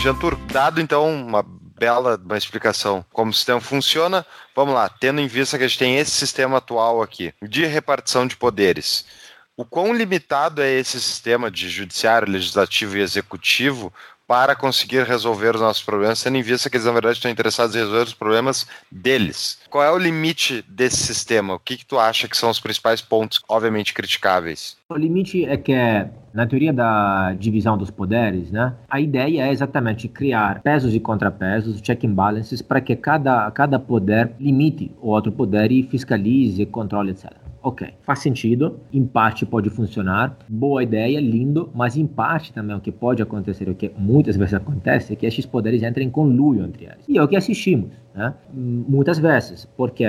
[0.00, 1.44] Jantur, dado então uma
[1.78, 5.78] bela uma explicação como o sistema funciona, vamos lá, tendo em vista que a gente
[5.78, 9.04] tem esse sistema atual aqui de repartição de poderes
[9.56, 13.92] o quão limitado é esse sistema de judiciário, legislativo e executivo
[14.26, 17.76] para conseguir resolver os nossos problemas, tendo em vista que eles, na verdade, estão interessados
[17.76, 19.60] em resolver os problemas deles.
[19.70, 21.54] Qual é o limite desse sistema?
[21.54, 24.76] O que, que tu acha que são os principais pontos, obviamente, criticáveis?
[24.88, 25.72] O limite é que,
[26.34, 31.80] na teoria da divisão dos poderes, né, a ideia é exatamente criar pesos e contrapesos,
[31.80, 37.12] check and balances, para que cada, cada poder limite o outro poder e fiscalize, controle,
[37.12, 37.45] etc.
[37.66, 42.80] Ok, faz sentido, em parte pode funcionar, boa ideia, lindo, mas em parte também o
[42.80, 46.64] que pode acontecer, o que muitas vezes acontece, é que esses poderes entrem em conluio
[46.64, 47.04] entre eles.
[47.08, 48.34] E é o que assistimos, né?
[48.52, 50.04] muitas vezes, porque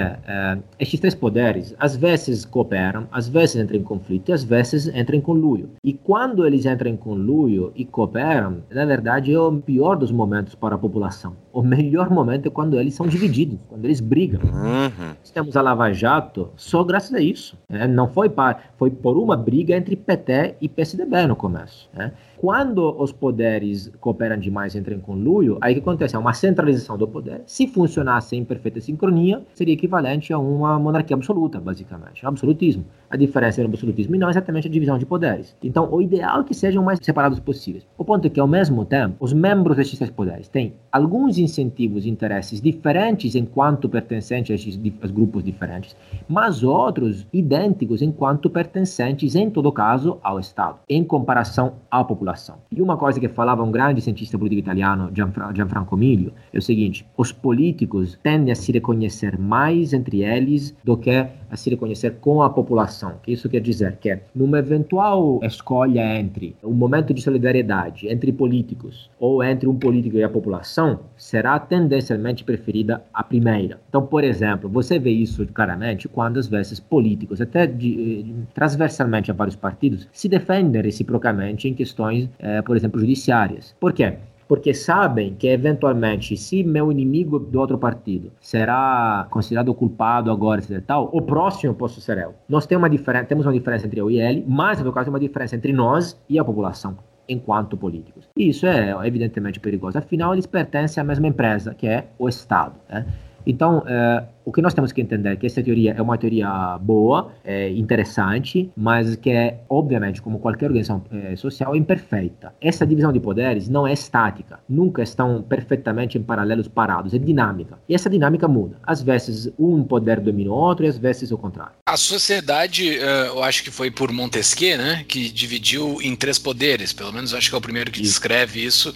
[0.80, 5.18] estes três poderes às vezes cooperam, às vezes entram em conflito e às vezes entram
[5.18, 5.72] em conluio.
[5.84, 10.56] E quando eles entram em conluio e cooperam, na verdade é o pior dos momentos
[10.56, 11.36] para a população.
[11.52, 14.42] O melhor momento é quando eles são divididos, quando eles brigam.
[14.42, 15.16] Uhum.
[15.34, 17.58] Temos a Lava Jato só graças a isso.
[17.70, 17.88] Né?
[17.88, 21.90] Não foi, para, foi por uma briga entre PT e PSDB no começo.
[21.94, 22.12] Né?
[22.38, 26.16] Quando os poderes cooperam demais entram em conluio, aí o que acontece?
[26.16, 27.42] É uma centralização do poder.
[27.48, 32.24] Se funcionasse em perfeita sincronia, seria equivalente a uma monarquia absoluta, basicamente.
[32.24, 32.86] Um absolutismo.
[33.10, 35.56] A diferença entre o absolutismo e não é exatamente a divisão de poderes.
[35.64, 37.88] Então, o ideal é que sejam mais separados possíveis.
[37.98, 42.06] O ponto é que, ao mesmo tempo, os membros destes três poderes têm alguns incentivos
[42.06, 45.96] e interesses diferentes enquanto pertencentes a estes grupos diferentes,
[46.28, 52.58] mas outros idênticos enquanto pertencentes, em todo caso, ao Estado, em comparação à população população.
[52.72, 57.06] E uma coisa que falava um grande cientista político italiano, Gianfranco Miglio, é o seguinte:
[57.16, 62.42] os políticos tendem a se reconhecer mais entre eles do que a se reconhecer com
[62.42, 63.14] a população.
[63.24, 69.10] Que isso quer dizer que, numa eventual escolha entre um momento de solidariedade entre políticos
[69.20, 73.80] ou entre um político e a população, será tendencialmente preferida a primeira.
[73.88, 79.32] Então, por exemplo, você vê isso claramente quando às vezes políticos, até de, eh, transversalmente
[79.32, 83.76] a vários partidos, se defendem reciprocamente em questões, eh, por exemplo, judiciárias.
[83.80, 84.18] Por quê?
[84.48, 90.82] porque sabem que eventualmente, se meu inimigo do outro partido será considerado culpado agora, etc.
[90.86, 92.34] Tal, o próximo posso ser eu.
[92.48, 95.20] Nós temos uma diferença, temos uma diferença entre eu e ele, mas no caso uma
[95.20, 96.98] diferença entre nós e a população
[97.30, 98.30] enquanto políticos.
[98.38, 99.98] E isso é evidentemente perigoso.
[99.98, 102.76] Afinal, eles pertencem à mesma empresa, que é o Estado.
[102.90, 103.06] Né?
[103.48, 106.78] Então, é, o que nós temos que entender é que essa teoria é uma teoria
[106.82, 112.54] boa, é interessante, mas que é, obviamente, como qualquer organização é, social, é imperfeita.
[112.60, 117.80] Essa divisão de poderes não é estática, nunca estão perfeitamente em paralelos parados, é dinâmica.
[117.88, 118.76] E essa dinâmica muda.
[118.84, 121.74] Às vezes, um poder domina o outro e às vezes o contrário.
[121.88, 127.14] A sociedade, eu acho que foi por Montesquieu, né, que dividiu em três poderes, pelo
[127.14, 128.12] menos acho que é o primeiro que isso.
[128.12, 128.94] descreve isso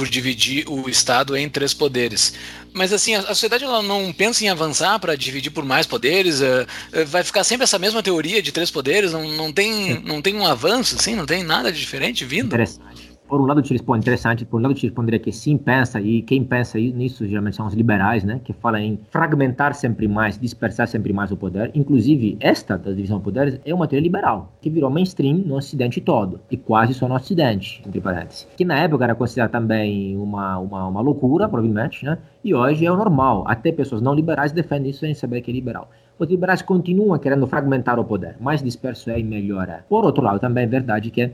[0.00, 2.32] por dividir o Estado em três poderes.
[2.72, 6.66] Mas assim, a, sociedade ela não pensa em avançar para dividir por mais poderes, uh,
[6.94, 10.34] uh, vai ficar sempre essa mesma teoria de três poderes, não, não, tem, não tem
[10.34, 12.46] um avanço, assim, não tem nada de diferente vindo.
[12.46, 12.89] Interessante
[13.30, 16.20] por um lado te responde interessante, por um lado te responderia que sim pensa e
[16.20, 20.88] quem pensa nisso geralmente são os liberais, né, que falam em fragmentar sempre mais, dispersar
[20.88, 21.70] sempre mais o poder.
[21.72, 26.00] Inclusive esta da divisão de poderes é uma teoria liberal que virou mainstream no Ocidente
[26.00, 30.58] todo e quase só no Ocidente, entre parênteses, que na época era considerada também uma,
[30.58, 33.44] uma, uma loucura, provavelmente, né, e hoje é o normal.
[33.46, 35.88] Até pessoas não liberais defendem isso sem saber que é liberal.
[36.18, 39.80] Os liberais continuam querendo fragmentar o poder, mais disperso é e melhor é.
[39.88, 41.30] Por outro lado, também é verdade que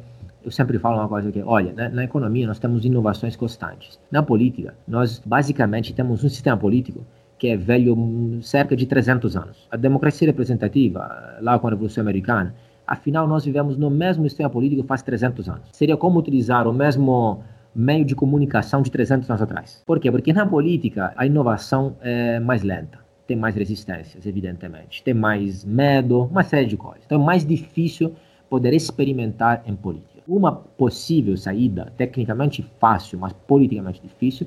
[0.47, 3.99] eu sempre falo uma coisa que, olha, na, na, economia nós temos inovações constantes.
[4.13, 7.05] Na política, nós basicamente temos um sistema político
[7.37, 9.67] que é velho cerca de 300 anos.
[9.73, 12.55] A democracia representativa, lá com a Revolução Americana,
[12.87, 15.69] afinal nós vivemos no mesmo sistema político faz 300 anos.
[15.73, 17.43] Seria como utilizar o mesmo
[17.75, 19.83] meio de comunicação de 300 anos atrás.
[19.85, 20.11] Por quê?
[20.13, 26.23] Porque na política a inovação é mais lenta tem mais resistências, evidentemente, tem mais medo,
[26.23, 27.03] uma série de coisas.
[27.05, 28.15] Então é mais difícil
[28.49, 30.16] poder experimentar em política.
[30.27, 34.47] Uma possível saída, tecnicamente fácil, mas politicamente difícil,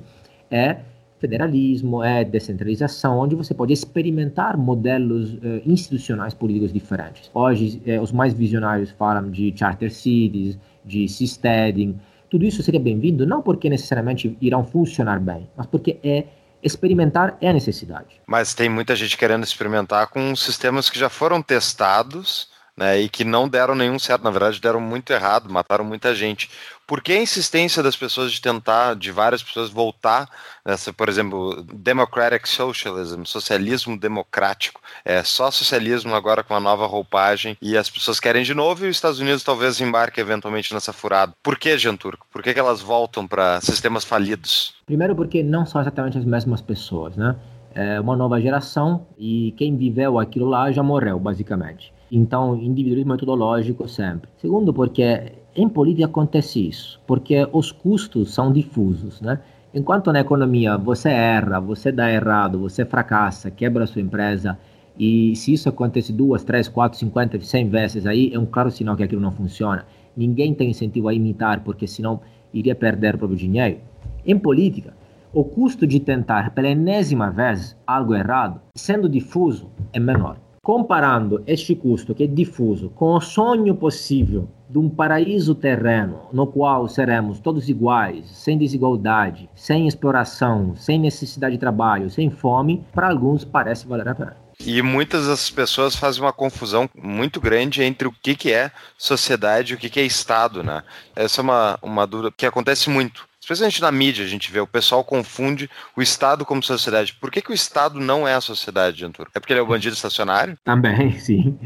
[0.52, 0.80] é
[1.20, 7.30] federalismo, é descentralização, onde você pode experimentar modelos eh, institucionais políticos diferentes.
[7.34, 12.00] Hoje, eh, os mais visionários falam de charter cities, de seasteading.
[12.30, 16.26] Tudo isso seria bem-vindo, não porque necessariamente irão funcionar bem, mas porque é
[16.63, 18.22] experimentar é a necessidade.
[18.26, 22.49] Mas tem muita gente querendo experimentar com sistemas que já foram testados
[22.80, 26.50] né, e que não deram nenhum certo, na verdade deram muito errado, mataram muita gente.
[26.88, 30.30] Por que a insistência das pessoas de tentar, de várias pessoas, voltar
[30.65, 37.58] nessa, por exemplo, democratic socialism, socialismo democrático, é só socialismo agora com a nova roupagem
[37.62, 41.34] e as pessoas querem de novo e os Estados Unidos talvez embarque eventualmente nessa furada.
[41.44, 42.26] Por que, Jean Turco?
[42.32, 44.74] Por que, que elas voltam para sistemas falidos?
[44.86, 47.36] Primeiro porque não são exatamente as mesmas pessoas, né?
[47.76, 51.99] É uma nova geração e quem viveu aquilo lá já morreu, basicamente.
[52.12, 54.30] Então, individualismo metodológico sempre.
[54.38, 59.39] Segundo, porque em política acontece isso, porque os custos são difusos, né?
[59.74, 64.58] Enquanto na economia você erra, você dá errado, você fracassa, quebra a sua empresa,
[64.98, 68.98] e se isso acontece duas, três, quatro, cinquenta, cem vezes, aí é um claro sinal
[68.98, 69.86] que aquilo não funciona.
[70.17, 72.19] Ninguém tem incentivo a imitar, porque senão
[72.54, 73.78] iria perder o próprio dinheiro.
[74.26, 74.93] Em política,
[75.32, 80.38] o custo de tentar pela enésima vez algo errado, sendo difuso, é menor.
[80.70, 86.46] Comparando este custo, que é difuso, com o sonho possível de um paraíso terreno no
[86.46, 93.10] qual seremos todos iguais, sem desigualdade, sem exploração, sem necessidade de trabalho, sem fome, para
[93.10, 94.38] alguns parece valer a pena.
[94.60, 99.74] E muitas das pessoas fazem uma confusão muito grande entre o que, que é sociedade
[99.74, 100.84] e o que, que é Estado, né?
[101.16, 104.68] Essa é uma, uma dúvida que acontece muito especialmente na mídia, a gente vê, o
[104.68, 107.14] pessoal confunde o Estado como sociedade.
[107.16, 109.32] Por que, que o Estado não é a sociedade, Antônio?
[109.34, 110.56] É porque ele é o bandido estacionário?
[110.64, 111.58] Também, sim.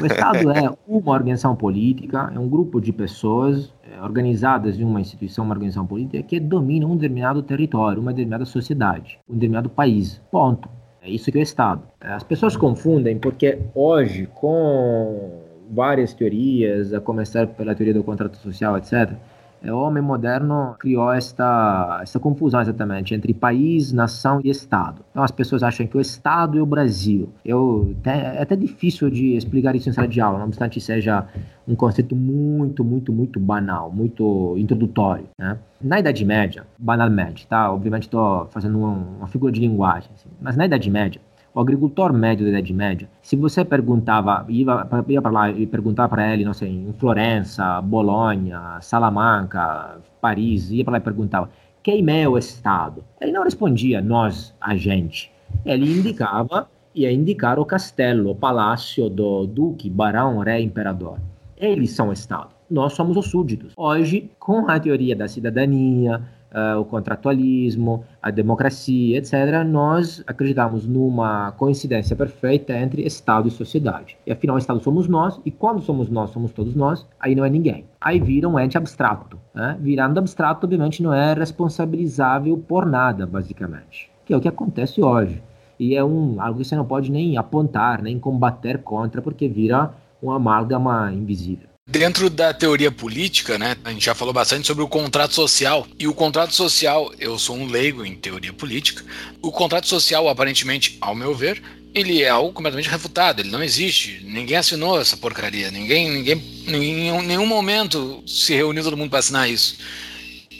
[0.00, 5.00] O Estado é uma organização política, é um grupo de pessoas é, organizadas em uma
[5.00, 10.20] instituição, uma organização política, que domina um determinado território, uma determinada sociedade, um determinado país.
[10.30, 10.68] Ponto.
[11.02, 11.82] É isso que é o Estado.
[11.98, 18.76] As pessoas confundem porque hoje, com várias teorias, a começar pela teoria do contrato social,
[18.76, 19.16] etc., é,
[19.64, 25.04] o homem moderno criou esta, esta confusão exatamente entre país, nação e Estado.
[25.10, 27.28] Então as pessoas acham que o Estado é o Brasil.
[27.44, 31.26] Eu, é até difícil de explicar isso em sala de aula, não obstante seja
[31.66, 35.28] um conceito muito, muito, muito banal, muito introdutório.
[35.38, 35.58] Né?
[35.80, 37.72] Na Idade Média, banalmente, tá?
[37.72, 41.20] Obviamente estou fazendo uma, uma, figura de linguagem, assim, mas na Idade Média,
[41.54, 44.86] o agricultor médio da Idade Média, se você perguntava, ia,
[45.20, 50.92] para lá e perguntar para ele, não sei, em Florença, Bolonha, Salamanca, Paris, ia para
[50.92, 51.50] lá e perguntava,
[51.82, 53.02] quem é o Estado?
[53.20, 55.32] Ele não respondia, nós, a gente.
[55.64, 61.18] Ele indicava, ia indicar o castelo, o palácio do duque, barão, rei, imperador.
[61.56, 62.50] Eles são o Estado.
[62.70, 63.72] Nós somos os súditos.
[63.76, 71.52] Hoje, com a teoria da cidadania, uh, o contratualismo, a democracia, etc., nós acreditamos numa
[71.52, 74.16] coincidência perfeita entre Estado e sociedade.
[74.26, 77.44] E afinal, o Estado somos nós, e quando somos nós, somos todos nós, aí não
[77.44, 77.84] é ninguém.
[78.00, 79.38] Aí vira um ente abstrato.
[79.54, 79.76] Né?
[79.80, 84.10] Virando abstrato, obviamente, não é responsabilizável por nada, basicamente.
[84.24, 85.42] Que é o que acontece hoje.
[85.78, 89.90] e é um algo que você não pode nem apontar, nem combater contra, porque vira
[90.22, 91.69] uma amálgama invisível.
[91.90, 95.84] Dentro da teoria política, né, a gente já falou bastante sobre o contrato social.
[95.98, 99.04] E o contrato social, eu sou um leigo em teoria política,
[99.42, 101.60] o contrato social, aparentemente, ao meu ver,
[101.92, 104.22] ele é algo completamente refutado, ele não existe.
[104.24, 109.50] Ninguém assinou essa porcaria, ninguém, ninguém, em nenhum momento se reuniu todo mundo para assinar
[109.50, 109.76] isso.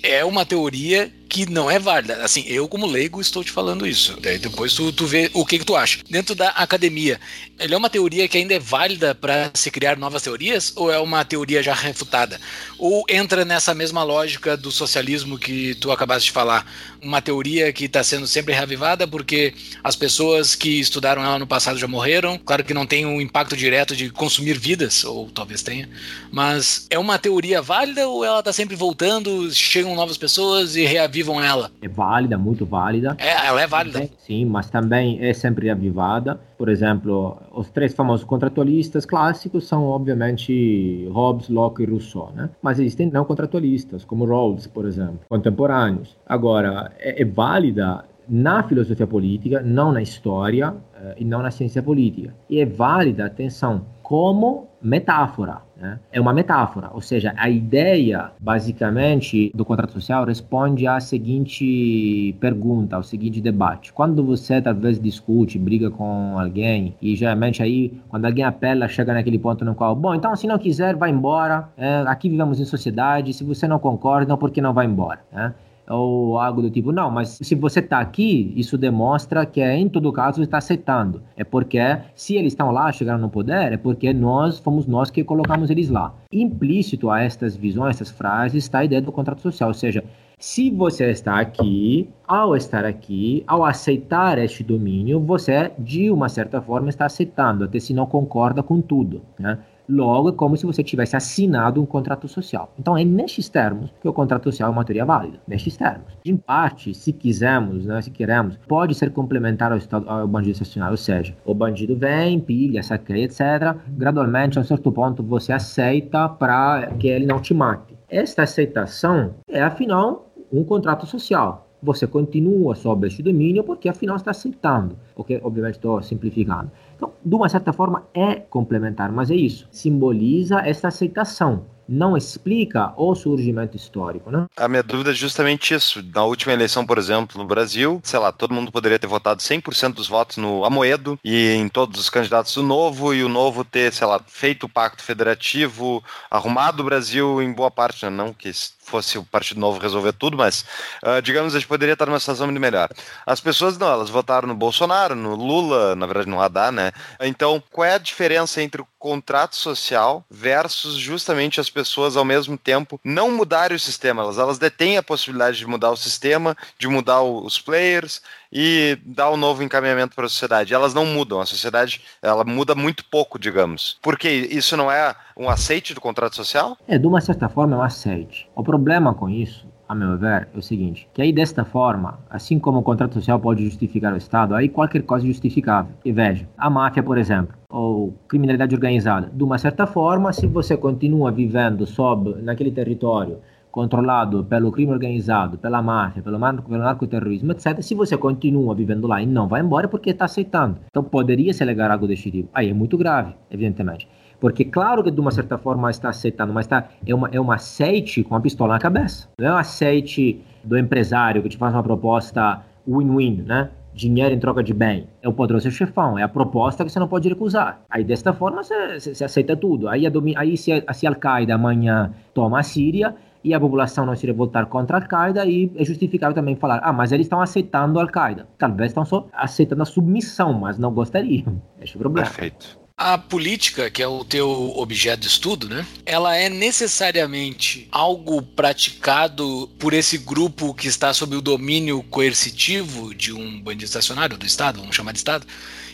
[0.02, 2.24] É uma teoria que não é válida.
[2.24, 4.18] Assim, eu como leigo estou te falando isso.
[4.20, 6.00] Daí depois tu, tu vê o que, que tu acha.
[6.10, 7.20] Dentro da academia,
[7.58, 10.98] ele é uma teoria que ainda é válida para se criar novas teorias ou é
[10.98, 12.40] uma teoria já refutada?
[12.76, 16.66] Ou entra nessa mesma lógica do socialismo que tu acabaste de falar?
[17.00, 21.78] Uma teoria que está sendo sempre reavivada porque as pessoas que estudaram ela no passado
[21.78, 22.38] já morreram.
[22.38, 25.88] Claro que não tem um impacto direto de consumir vidas, ou talvez tenha,
[26.32, 31.19] mas é uma teoria válida ou ela está sempre voltando, chegam novas pessoas e reavivam
[31.20, 31.70] reavivam ela.
[31.80, 33.16] É válida, muito válida.
[33.18, 34.08] É, ela é válida.
[34.18, 36.40] Sim, mas também é sempre reavivada.
[36.56, 42.50] Por exemplo, os três famosos contratualistas clássicos são, obviamente, Hobbes, Locke e Rousseau, né?
[42.62, 46.16] Mas existem não contratualistas, como Rawls, por exemplo, contemporâneos.
[46.26, 51.82] Agora, é, é válida na filosofia política, não na história eh, e não na ciência
[51.82, 52.32] política.
[52.48, 55.58] E é válida, atenção, como metáfora.
[55.76, 56.00] Né?
[56.10, 62.96] É uma metáfora, ou seja, a ideia, basicamente, do contrato social responde à seguinte pergunta,
[62.96, 63.92] ao seguinte debate.
[63.92, 69.38] Quando você talvez discute, briga com alguém, e geralmente aí, quando alguém apela, chega naquele
[69.38, 73.32] ponto no qual, bom, então se não quiser, vai embora, é, aqui vivemos em sociedade,
[73.32, 75.20] se você não concorda, por que não vai embora?
[75.30, 75.54] Né?
[75.90, 76.92] Ou algo do tipo.
[76.92, 81.22] Não, mas se você está aqui, isso demonstra que em todo caso está aceitando.
[81.36, 81.78] É porque
[82.14, 85.90] se eles estão lá, chegaram no poder, é porque nós fomos nós que colocamos eles
[85.90, 86.14] lá.
[86.32, 90.04] Implícito a estas visões, estas frases, está a ideia do contrato social, ou seja,
[90.40, 96.62] se você está aqui, ao estar aqui, ao aceitar este domínio, você, de uma certa
[96.62, 99.20] forma, está aceitando, até se não concorda com tudo.
[99.38, 99.58] Né?
[99.90, 102.72] Logo, é como se você tivesse assinado um contrato social.
[102.78, 105.40] Então, é nestes termos que o contrato social é uma teoria válida.
[105.48, 106.06] Nestes termos.
[106.24, 110.92] Em parte, se quisermos, né, se queremos, pode ser complementar ao, estado, ao bandido estacionário.
[110.92, 113.76] Ou seja, o bandido vem, pilha, saqueia, etc.
[113.88, 117.98] Gradualmente, a um certo ponto, você aceita para que ele não te mate.
[118.08, 124.30] Esta aceitação é, afinal, um contrato social você continua sob este domínio porque afinal está
[124.30, 126.70] aceitando, porque obviamente estou simplificando.
[126.96, 129.68] Então, de uma certa forma, é complementar, mas é isso.
[129.70, 134.46] Simboliza essa aceitação não explica o surgimento histórico, né?
[134.56, 136.00] A minha dúvida é justamente isso.
[136.14, 139.94] Na última eleição, por exemplo, no Brasil, sei lá, todo mundo poderia ter votado 100%
[139.94, 143.92] dos votos no Amoedo e em todos os candidatos do Novo e o Novo ter,
[143.92, 148.10] sei lá, feito o pacto federativo, arrumado o Brasil em boa parte, né?
[148.10, 148.52] não que
[148.90, 150.64] fosse o Partido Novo resolver tudo, mas
[151.02, 152.88] uh, digamos, a gente poderia estar numa situação muito melhor.
[153.24, 156.92] As pessoas não, elas votaram no Bolsonaro, no Lula, na verdade no Haddad, né?
[157.20, 162.58] Então, qual é a diferença entre o contrato social versus justamente as pessoas ao mesmo
[162.58, 164.22] tempo não mudarem o sistema?
[164.22, 168.20] Elas, elas detêm a possibilidade de mudar o sistema, de mudar os players,
[168.52, 170.74] e dar um novo encaminhamento para a sociedade.
[170.74, 173.98] Elas não mudam, a sociedade ela muda muito pouco, digamos.
[174.02, 176.76] Porque isso não é um aceite do contrato social?
[176.86, 178.48] É, de uma certa forma é um aceite.
[178.54, 182.60] O problema com isso a meu ver, é o seguinte, que aí desta forma, assim
[182.60, 185.92] como o contrato social pode justificar o Estado, aí qualquer coisa é justificável.
[186.04, 190.76] E veja, a máfia, por exemplo, ou criminalidade organizada, de uma certa forma, se você
[190.76, 197.52] continua vivendo sob naquele território controlado pelo crime organizado, pela máfia, pelo, mar pelo narcoterrorismo,
[197.52, 200.78] etc., se você continua vivendo lá e não vai embora, é porque está aceitando.
[200.88, 202.48] Então poderia se alegar algo deste tipo.
[202.52, 204.08] Aí é muito grave, evidentemente.
[204.40, 207.52] Porque claro que de uma certa forma está aceitando, mas tá, é, uma, é um
[207.52, 209.28] aceite com a pistola na cabeça.
[209.38, 213.70] Não é um aceite do empresário que te faz uma proposta win-win, né?
[213.92, 215.06] dinheiro em troca de bem.
[215.22, 217.82] É o poderoso chefão, é a proposta que você não pode recusar.
[217.90, 219.88] Aí desta forma você, você aceita tudo.
[219.88, 220.04] Aí,
[220.36, 224.66] aí se, se a Al-Qaeda amanhã toma a Síria, e a população não se revoltar
[224.66, 228.46] contra a Al-Qaeda e é justificável também falar, ah, mas eles estão aceitando a Al-Qaeda.
[228.58, 231.60] Talvez estão só aceitando a submissão, mas não gostariam.
[231.80, 232.26] Esse é o problema.
[232.26, 232.80] Perfeito.
[232.96, 235.86] A política, que é o teu objeto de estudo, né?
[236.04, 243.32] Ela é necessariamente algo praticado por esse grupo que está sob o domínio coercitivo de
[243.32, 245.46] um bandido estacionário do Estado, vamos chamar de Estado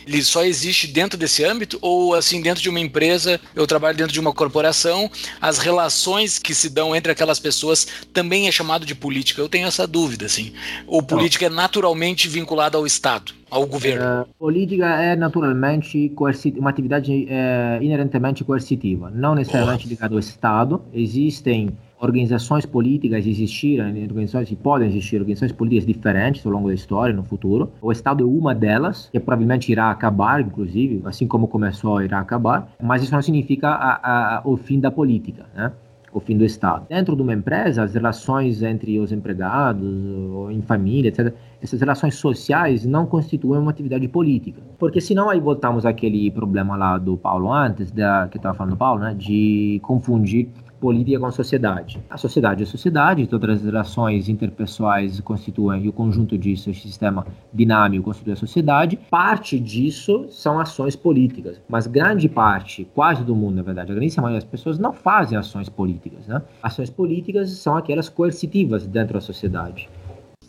[0.07, 4.13] ele só existe dentro desse âmbito ou assim dentro de uma empresa, eu trabalho dentro
[4.13, 8.95] de uma corporação, as relações que se dão entre aquelas pessoas também é chamado de
[8.95, 9.41] política.
[9.41, 10.53] Eu tenho essa dúvida assim.
[10.87, 13.33] Ou política é naturalmente vinculada ao Estado?
[13.49, 14.23] ao governo?
[14.23, 16.11] Uh, política é naturalmente
[16.57, 20.81] uma atividade é, inerentemente coercitiva, não necessariamente ligada ao Estado.
[20.93, 27.13] Existem organizações políticas existiram, organizações que podem existir, organizações políticas diferentes ao longo da história,
[27.13, 27.71] no futuro.
[27.81, 32.71] O Estado é uma delas, que provavelmente irá acabar, inclusive, assim como começou, irá acabar,
[32.81, 35.71] mas isso não significa a, a, o fim da política, né?
[36.13, 36.85] o fim do Estado.
[36.89, 39.87] Dentro de uma empresa, as relações entre os empregados,
[40.31, 44.61] ou em família, etc., essas relações sociais não constituem uma atividade política.
[44.79, 48.77] Porque senão aí voltamos àquele problema lá do Paulo antes, da, que estava falando do
[48.77, 50.49] Paulo, né, de confundir
[50.79, 51.99] política com a sociedade.
[52.09, 56.81] A sociedade é a sociedade, todas as relações interpessoais constituem, e o conjunto disso, esse
[56.81, 58.99] sistema dinâmico constitui a sociedade.
[59.09, 64.15] Parte disso são ações políticas, mas grande parte, quase do mundo, na verdade, a grande
[64.17, 66.27] maioria das pessoas não fazem ações políticas.
[66.27, 66.41] Né?
[66.61, 69.89] Ações políticas são aquelas coercitivas dentro da sociedade.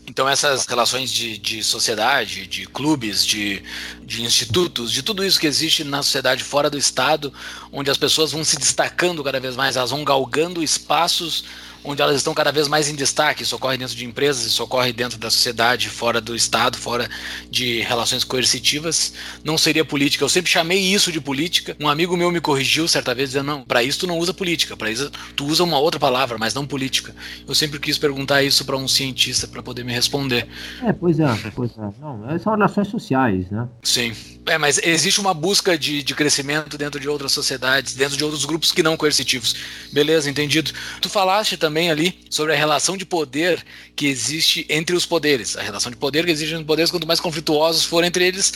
[0.08, 3.62] Então essas relações de, de sociedade, de clubes, de,
[4.02, 7.30] de institutos, de tudo isso que existe na sociedade fora do Estado,
[7.70, 11.44] onde as pessoas vão se destacando cada vez mais, elas vão galgando espaços
[11.88, 13.42] onde elas estão cada vez mais em destaque.
[13.42, 17.08] Isso ocorre dentro de empresas, isso ocorre dentro da sociedade, fora do Estado, fora
[17.50, 19.12] de relações coercitivas.
[19.42, 20.22] Não seria política.
[20.22, 21.76] Eu sempre chamei isso de política.
[21.80, 24.76] Um amigo meu me corrigiu certa vez dizendo: não, para isso tu não usa política,
[24.76, 27.14] para isso tu usa uma outra palavra, mas não política.
[27.46, 30.46] Eu sempre quis perguntar isso para um cientista para poder me responder.
[30.82, 31.88] É, pois é, pois é.
[32.00, 33.66] Não, são relações sociais, né?
[33.82, 34.14] Sim.
[34.46, 38.44] É, mas existe uma busca de, de crescimento dentro de outras sociedades, dentro de outros
[38.46, 39.54] grupos que não coercitivos.
[39.92, 40.72] Beleza, entendido.
[41.00, 43.64] Tu falaste também ali sobre a relação de poder
[43.94, 45.56] que existe entre os poderes.
[45.56, 48.52] A relação de poder que existe entre os poderes, quanto mais conflituosos forem entre eles,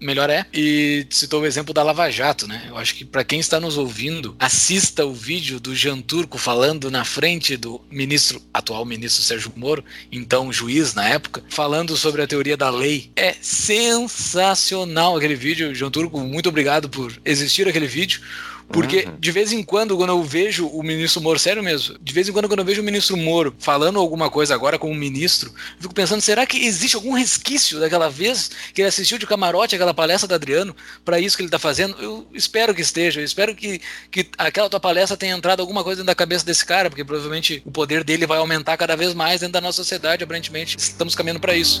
[0.00, 0.46] melhor é.
[0.52, 2.64] E citou o exemplo da Lava Jato, né?
[2.68, 6.90] Eu acho que para quem está nos ouvindo, assista o vídeo do Jean Turco falando
[6.90, 12.26] na frente do ministro, atual ministro Sérgio Moro, então juiz na época, falando sobre a
[12.26, 13.10] teoria da lei.
[13.16, 15.74] É sensacional aquele vídeo.
[15.74, 18.20] Jean Turco, muito obrigado por existir aquele vídeo
[18.68, 19.16] porque uhum.
[19.18, 22.32] de vez em quando, quando eu vejo o ministro Moro, sério mesmo, de vez em
[22.32, 25.94] quando, quando eu vejo o ministro Moro falando alguma coisa agora como ministro, eu fico
[25.94, 30.26] pensando, será que existe algum resquício daquela vez que ele assistiu de camarote aquela palestra
[30.26, 31.96] do Adriano para isso que ele está fazendo?
[32.00, 35.98] Eu espero que esteja, eu espero que, que aquela tua palestra tenha entrado alguma coisa
[35.98, 39.40] dentro da cabeça desse cara, porque provavelmente o poder dele vai aumentar cada vez mais
[39.40, 40.76] dentro da nossa sociedade, aparentemente.
[40.78, 41.80] Estamos caminhando para isso.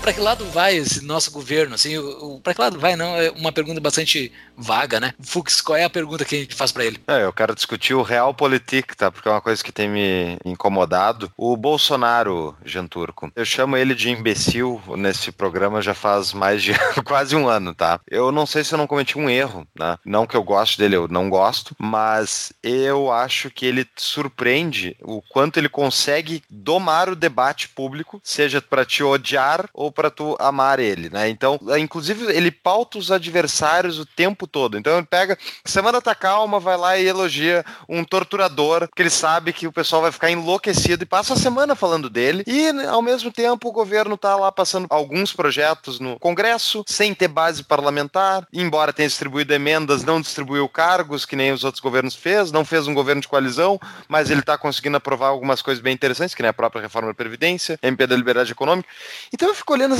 [0.00, 1.74] Para que lado vai esse nosso governo?
[1.74, 1.94] Assim,
[2.42, 2.96] para que lado vai?
[2.96, 5.12] Não é uma pergunta bastante vaga, né?
[5.20, 7.00] Fux, qual é a pergunta que a gente faz para ele?
[7.06, 9.10] É, eu quero discutir o realpolitik, tá?
[9.10, 11.30] Porque é uma coisa que tem me incomodado.
[11.36, 16.72] O Bolsonaro, Jean Turco, eu chamo ele de imbecil nesse programa já faz mais de
[17.04, 18.00] quase um ano, tá?
[18.10, 19.98] Eu não sei se eu não cometi um erro, né?
[20.04, 25.20] Não que eu goste dele, eu não gosto, mas eu acho que ele surpreende o
[25.20, 30.36] quanto ele consegue domar o debate público, seja para te odiar ou ou para tu
[30.38, 31.28] amar ele, né?
[31.28, 34.78] Então, é, inclusive, ele pauta os adversários o tempo todo.
[34.78, 39.52] Então, ele pega, semana tá calma, vai lá e elogia um torturador, que ele sabe
[39.52, 42.44] que o pessoal vai ficar enlouquecido e passa a semana falando dele.
[42.46, 47.28] E, ao mesmo tempo, o governo tá lá passando alguns projetos no Congresso, sem ter
[47.28, 52.52] base parlamentar, embora tenha distribuído emendas, não distribuiu cargos, que nem os outros governos fez,
[52.52, 56.34] não fez um governo de coalizão, mas ele tá conseguindo aprovar algumas coisas bem interessantes,
[56.34, 58.88] que nem a própria reforma da Previdência, MP da Liberdade Econômica.
[59.32, 59.96] Então eu fico olhando,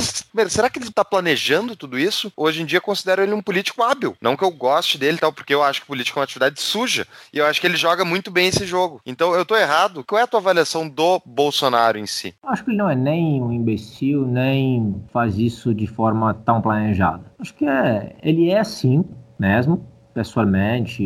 [0.49, 2.31] será que ele está planejando tudo isso?
[2.35, 4.15] Hoje em dia considero ele um político hábil.
[4.21, 7.07] Não que eu goste dele tal, porque eu acho que política é uma atividade suja.
[7.33, 9.01] E eu acho que ele joga muito bem esse jogo.
[9.05, 10.03] Então eu tô errado.
[10.03, 12.35] Qual é a tua avaliação do Bolsonaro em si?
[12.43, 17.31] Acho que ele não é nem um imbecil, nem faz isso de forma tão planejada.
[17.39, 19.03] Acho que é, ele é assim
[19.39, 21.03] mesmo pessoalmente,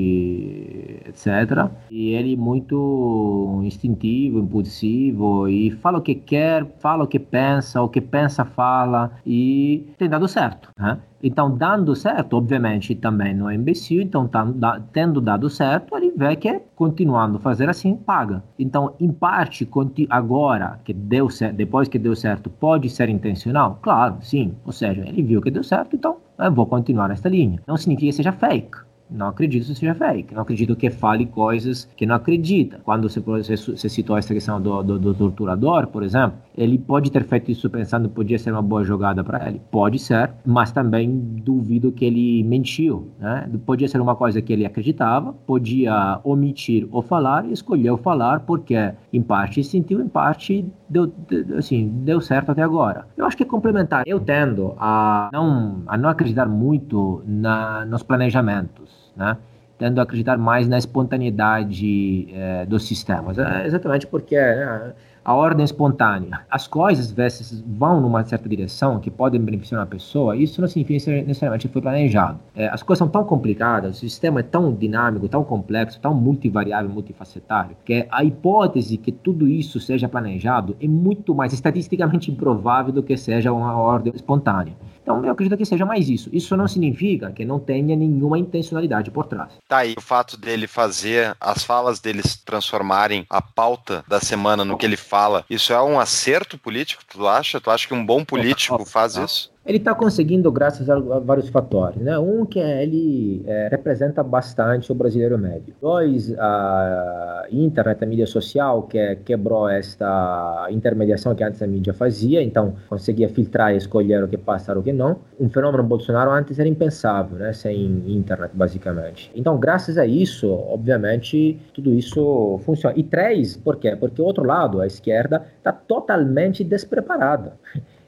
[1.05, 1.69] etc.
[1.89, 7.89] E ele muito instintivo, impulsivo e fala o que quer, fala o que pensa, o
[7.89, 10.69] que pensa fala e tem dado certo.
[10.77, 10.99] Né?
[11.27, 14.45] Então, dando certo, obviamente, também não é imbecil, então, tá,
[14.93, 18.43] tendo dado certo, ele vê que continuando a fazer assim, paga.
[18.59, 19.67] Então, em parte,
[20.07, 23.79] agora que deu certo, depois que deu certo, pode ser intencional?
[23.81, 24.53] Claro, sim.
[24.63, 27.59] Ou seja, ele viu que deu certo, então eu vou continuar nesta linha.
[27.65, 30.33] Não significa que seja fake Não acredito que seja fake.
[30.33, 32.79] Não acredito que fale coisas que não acredita.
[32.83, 37.23] Quando você, você, citou essa questão do, do, do, torturador, por exemplo, ele pode ter
[37.23, 39.61] feito isso pensando que podia ser uma boa jogada para ele.
[39.69, 41.09] Pode ser, mas também
[41.43, 43.11] duvido que ele mentiu.
[43.19, 43.49] Né?
[43.65, 48.93] Podia ser uma coisa que ele acreditava, podia omitir ou falar e escolheu falar porque,
[49.13, 51.11] em parte, sentiu, em parte, deu,
[51.57, 53.07] assim, deu certo até agora.
[53.15, 54.03] Eu acho que é complementar.
[54.07, 59.37] Eu tendo a não, a não acreditar muito na, nos planejamentos né?
[59.77, 63.37] tendo a acreditar mais na espontaneidade é, dos sistemas.
[63.37, 64.93] É exatamente porque né,
[65.25, 66.41] a ordem espontânea.
[66.51, 70.67] As coisas, às vezes, vão numa certa direção que podem beneficiar uma pessoa, isso não
[70.67, 72.39] significa necessariamente que foi planejado.
[72.55, 76.91] É, as coisas são tão complicadas, o sistema é tão dinâmico, tão complexo, tão multivariável,
[76.91, 83.01] multifacetário, que a hipótese que tudo isso seja planejado é muito mais estatisticamente improvável do
[83.01, 84.73] que seja uma ordem espontânea.
[85.05, 86.31] Então, eu acredito que seja mais isso.
[86.33, 89.51] Isso não significa que não tenha nenhuma intencionalidade por trás.
[89.67, 94.75] Tá aí, o fato dele fazer as falas deles transformarem a pauta da semana no
[94.75, 97.61] que ele fala, isso é um acerto político, tu acha?
[97.61, 99.53] Tu acha que um bom político faz isso?
[99.65, 102.19] Ele está conseguindo graças a vários fatores, né?
[102.19, 105.73] Um que é, ele é, representa bastante o brasileiro médio.
[105.81, 112.43] Dois, a internet, a mídia social, que quebrou esta intermediação que antes a mídia fazia,
[112.43, 115.17] então conseguia filtrar e escolher o que passar o que não.
[115.39, 117.51] Um fenômeno Bolsonaro antes era impensável, né?
[117.51, 119.31] Sem internet, basicamente.
[119.35, 122.95] Então, graças a isso, obviamente, tudo isso funciona.
[122.95, 123.95] E três, por quê?
[123.95, 127.53] Porque o outro lado, a esquerda, está totalmente despreparada.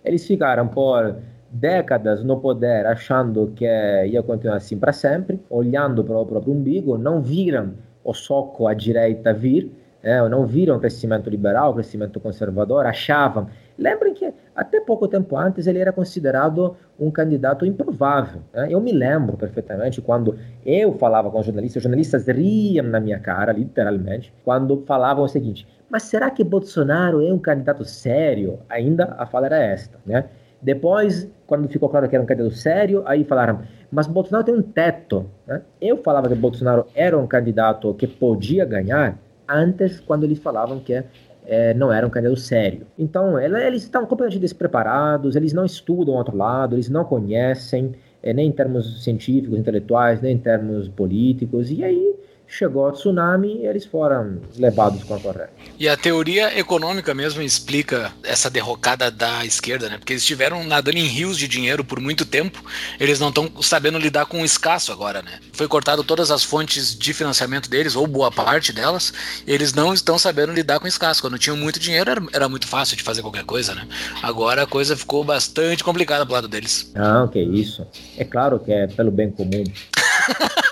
[0.05, 1.15] Eles ficaram por
[1.49, 6.97] décadas no poder achando que ia continuar assim para sempre, olhando para o próprio umbigo,
[6.97, 7.73] não viram
[8.03, 9.71] o soco à direita vir,
[10.01, 13.47] é, não viram crescimento liberal, crescimento conservador, achavam.
[13.77, 18.41] Lembrem que até pouco tempo antes ele era considerado um candidato improvável.
[18.53, 18.67] Né?
[18.71, 23.51] Eu me lembro perfeitamente quando eu falava com jornalistas, os jornalistas riam na minha cara,
[23.51, 28.59] literalmente, quando falavam o seguinte: mas será que Bolsonaro é um candidato sério?
[28.69, 30.25] Ainda a fala era esta, né?
[30.61, 34.61] Depois, quando ficou claro que era um candidato sério, aí falaram, mas Bolsonaro tem um
[34.61, 35.25] teto.
[35.45, 35.61] Né?
[35.79, 41.03] Eu falava que Bolsonaro era um candidato que podia ganhar antes, quando eles falavam que
[41.45, 42.85] é, não era um candidato sério.
[42.97, 48.33] Então, eles estão completamente despreparados, eles não estudam o outro lado, eles não conhecem, é,
[48.33, 52.15] nem em termos científicos, intelectuais, nem em termos políticos, e aí
[52.47, 55.49] chegou o tsunami e eles foram levados com a corrente.
[55.77, 59.97] E a teoria econômica mesmo explica essa derrocada da esquerda, né?
[59.97, 62.63] Porque eles estiveram nadando em rios de dinheiro por muito tempo,
[62.99, 65.39] eles não estão sabendo lidar com o escasso agora, né?
[65.53, 69.13] Foi cortado todas as fontes de financiamento deles, ou boa parte delas,
[69.45, 71.21] eles não estão sabendo lidar com o escasso.
[71.21, 73.87] Quando tinham muito dinheiro, era, era muito fácil de fazer qualquer coisa, né?
[74.23, 76.91] Agora a coisa ficou bastante complicada pro lado deles.
[76.95, 77.85] Não, que isso.
[78.17, 79.63] É claro que é pelo bem comum.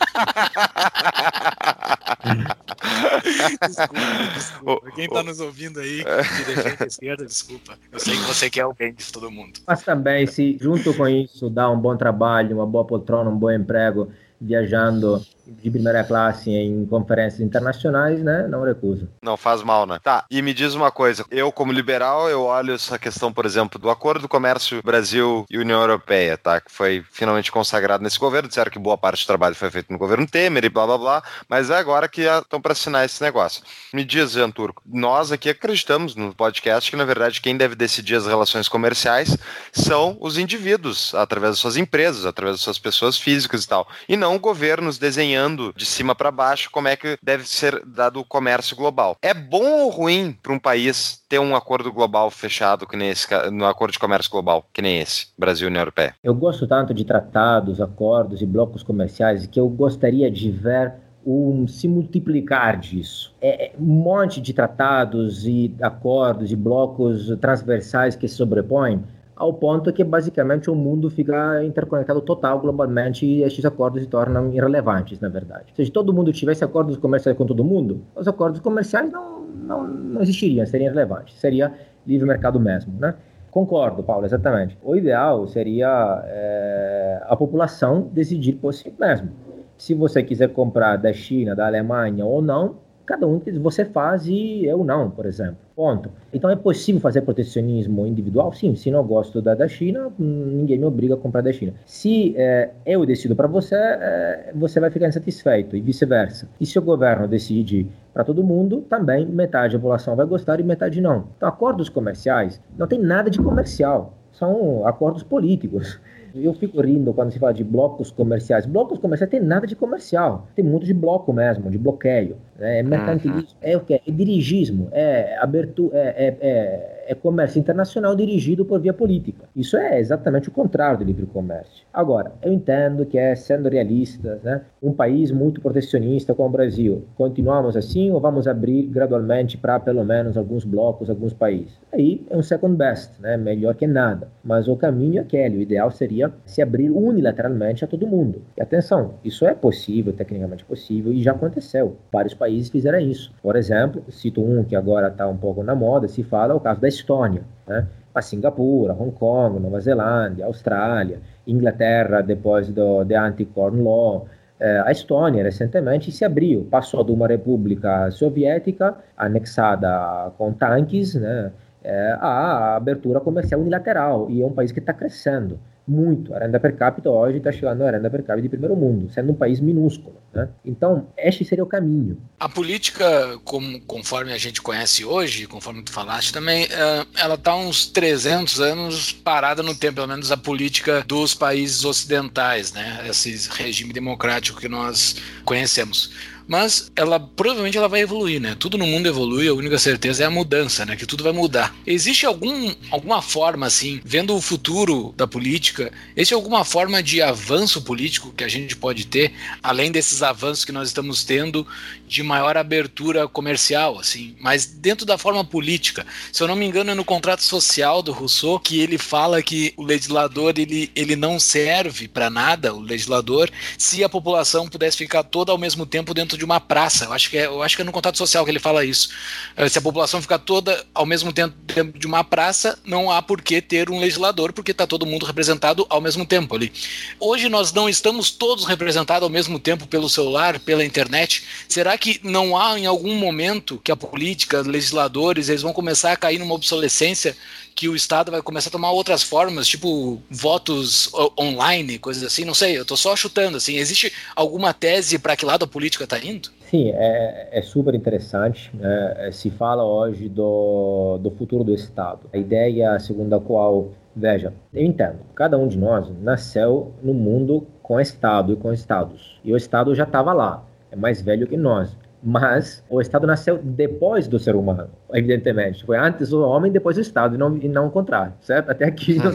[3.68, 4.91] desculpa, desculpa.
[4.95, 7.78] Quem está nos ouvindo aí que defende a esquerda, desculpa.
[7.91, 9.59] Eu sei que você quer o bem de todo mundo.
[9.68, 13.51] Mas também, se junto com isso dá um bom trabalho, uma boa poltrona, um bom
[13.51, 18.48] emprego, viajando de primeira classe em conferências internacionais, né?
[18.48, 19.08] Não recuso.
[19.22, 20.00] Não faz mal, né?
[20.02, 21.26] Tá, e me diz uma coisa.
[21.30, 25.58] Eu, como liberal, eu olho essa questão, por exemplo, do Acordo do Comércio Brasil e
[25.58, 26.60] União Europeia, tá?
[26.60, 28.48] Que foi finalmente consagrado nesse governo.
[28.48, 31.24] Disseram que boa parte do trabalho foi feito no governo Temer e blá blá blá,
[31.48, 33.64] mas é agora que estão para assinar esse negócio.
[33.93, 38.16] Me diz, Jean Turco, nós aqui acreditamos no podcast que, na verdade, quem deve decidir
[38.16, 39.38] as relações comerciais
[39.72, 44.18] são os indivíduos, através das suas empresas, através das suas pessoas físicas e tal, e
[44.18, 48.25] não governos desenhando desenhando de cima para baixo como é que deve ser dado o
[48.25, 49.17] comércio global.
[49.21, 53.27] É bom ou ruim para um país ter um acordo global fechado que nem esse,
[53.51, 56.15] no acordo de comércio global, que nem esse, Brasil União Europeia?
[56.23, 60.93] Eu gosto tanto de tratados, acordos e blocos comerciais que eu gostaria de ver
[61.25, 63.33] um se multiplicar disso.
[63.41, 69.03] É, é um monte de tratados e acordos e blocos transversais que se sobrepõem
[69.36, 74.53] ao ponto que basicamente o mundo fica interconectado total globalmente e esses acordos se tornam
[74.53, 75.73] irrelevantes, na verdade.
[75.75, 80.21] Se todo mundo tivesse acordos comerciais com todo mundo, os acordos comerciais não, não, não
[80.21, 81.73] existiriam, seriam irrelevantes, seria
[82.07, 83.15] livre mercado mesmo, né?
[83.51, 84.77] Concordo, Paulo, exatamente.
[84.83, 89.29] O ideal seria é, a população decidir por si mesmo.
[89.77, 92.75] Se você quiser comprar da China, da Alemanha ou não,
[93.06, 95.58] cada um você faz e eu não, por exemplo.
[95.76, 96.10] Ponto.
[96.34, 98.53] Então é possível fazer protecionismo individual?
[98.53, 101.74] Sim, se não gosto da, da China, ninguém me obriga a comprar da China.
[101.86, 106.47] Se é, eu decido para você, é, você vai ficar insatisfeito e vice-versa.
[106.60, 110.64] E se o governo decide para todo mundo, também metade da população vai gostar e
[110.64, 111.28] metade não.
[111.36, 115.99] Então acordos comerciais não tem nada de comercial, são acordos políticos.
[116.34, 118.66] Eu fico rindo quando se fala de blocos comerciais.
[118.66, 122.36] Blocos comerciais tem nada de comercial, tem muito de bloco mesmo, de bloqueio.
[122.58, 122.80] Né?
[122.80, 123.56] É mercantilismo, uhum.
[123.62, 123.93] é o que?
[123.93, 129.45] É dirigismo, é abertura, é, é, é é comércio internacional dirigido por via política.
[129.56, 131.86] Isso é exatamente o contrário do livre comércio.
[131.93, 137.06] Agora, eu entendo que é, sendo realistas, né, um país muito protecionista como o Brasil,
[137.16, 141.80] continuamos assim ou vamos abrir gradualmente para pelo menos alguns blocos, alguns países?
[141.93, 144.28] Aí é um second best, né, melhor que nada.
[144.43, 148.41] Mas o caminho é aquele, o ideal seria se abrir unilateralmente a todo mundo.
[148.58, 151.97] E atenção, isso é possível, tecnicamente possível, e já aconteceu.
[152.12, 153.34] Vários países fizeram isso.
[153.41, 156.82] Por exemplo, cito um que agora está um pouco na moda, se fala o caso
[156.82, 157.88] da Estônia, né?
[158.14, 164.26] a Singapura, Hong Kong, Nova Zelândia, Austrália, Inglaterra depois do the Anti-Corn Law,
[164.58, 171.52] eh, a Estônia recentemente se abriu, passou de uma república soviética anexada com tanques, né,
[171.84, 176.33] eh, à abertura comercial unilateral e é um país que está crescendo muito.
[176.33, 179.31] A renda per capita hoje está chegando à renda per capita de primeiro mundo, sendo
[179.31, 180.15] um país minúsculo.
[180.33, 180.49] Né?
[180.65, 182.17] Então, este seria o caminho.
[182.39, 187.55] A política, como, conforme a gente conhece hoje, conforme tu falaste também, uh, ela está
[187.55, 193.05] uns 300 anos parada no tempo, pelo menos a política dos países ocidentais, né?
[193.07, 196.11] esse regime democrático que nós conhecemos
[196.48, 198.56] mas ela provavelmente ela vai evoluir, né?
[198.58, 200.96] Tudo no mundo evolui, a única certeza é a mudança, né?
[200.96, 201.76] Que tudo vai mudar.
[201.86, 207.82] Existe algum, alguma forma, assim, vendo o futuro da política, existe alguma forma de avanço
[207.82, 211.66] político que a gente pode ter, além desses avanços que nós estamos tendo
[212.08, 216.06] de maior abertura comercial, assim, mas dentro da forma política.
[216.32, 219.74] Se eu não me engano, é no contrato social do Rousseau que ele fala que
[219.76, 225.24] o legislador ele, ele não serve para nada, o legislador, se a população pudesse ficar
[225.24, 227.05] toda ao mesmo tempo dentro de uma praça.
[227.05, 229.09] Eu acho que é, eu acho que é no contrato social que ele fala isso.
[229.55, 233.21] Eh, se a população ficar toda ao mesmo tempo dentro de uma praça, não há
[233.21, 236.71] por que ter um legislador, porque está todo mundo representado ao mesmo tempo ali.
[237.19, 241.43] Hoje nós não estamos todos representados ao mesmo tempo pelo celular, pela internet.
[241.67, 246.17] Será que não há em algum momento que a política, legisladores, eles vão começar a
[246.17, 247.36] cair numa obsolescência
[247.76, 252.53] que o Estado vai começar a tomar outras formas, tipo votos online, coisas assim, não
[252.53, 256.17] sei, eu estou só chutando, assim, existe alguma tese para que lado a política está
[256.17, 256.49] indo?
[256.71, 258.71] Sim, é, é super interessante.
[258.73, 259.30] Né?
[259.32, 262.21] Se fala hoje do, do futuro do Estado.
[262.34, 267.67] A ideia segundo a qual, veja, eu entendo, cada um de nós nasceu no mundo
[267.84, 269.39] com Estado e com Estados.
[269.43, 271.95] E o Estado já estava lá, é mais velho que nós
[272.26, 275.86] mas o Estado nasceu depois do ser humano, evidentemente.
[275.86, 278.71] Foi antes o homem, depois o Estado, e não, e não o contrário, certo?
[278.71, 279.32] Até aqui não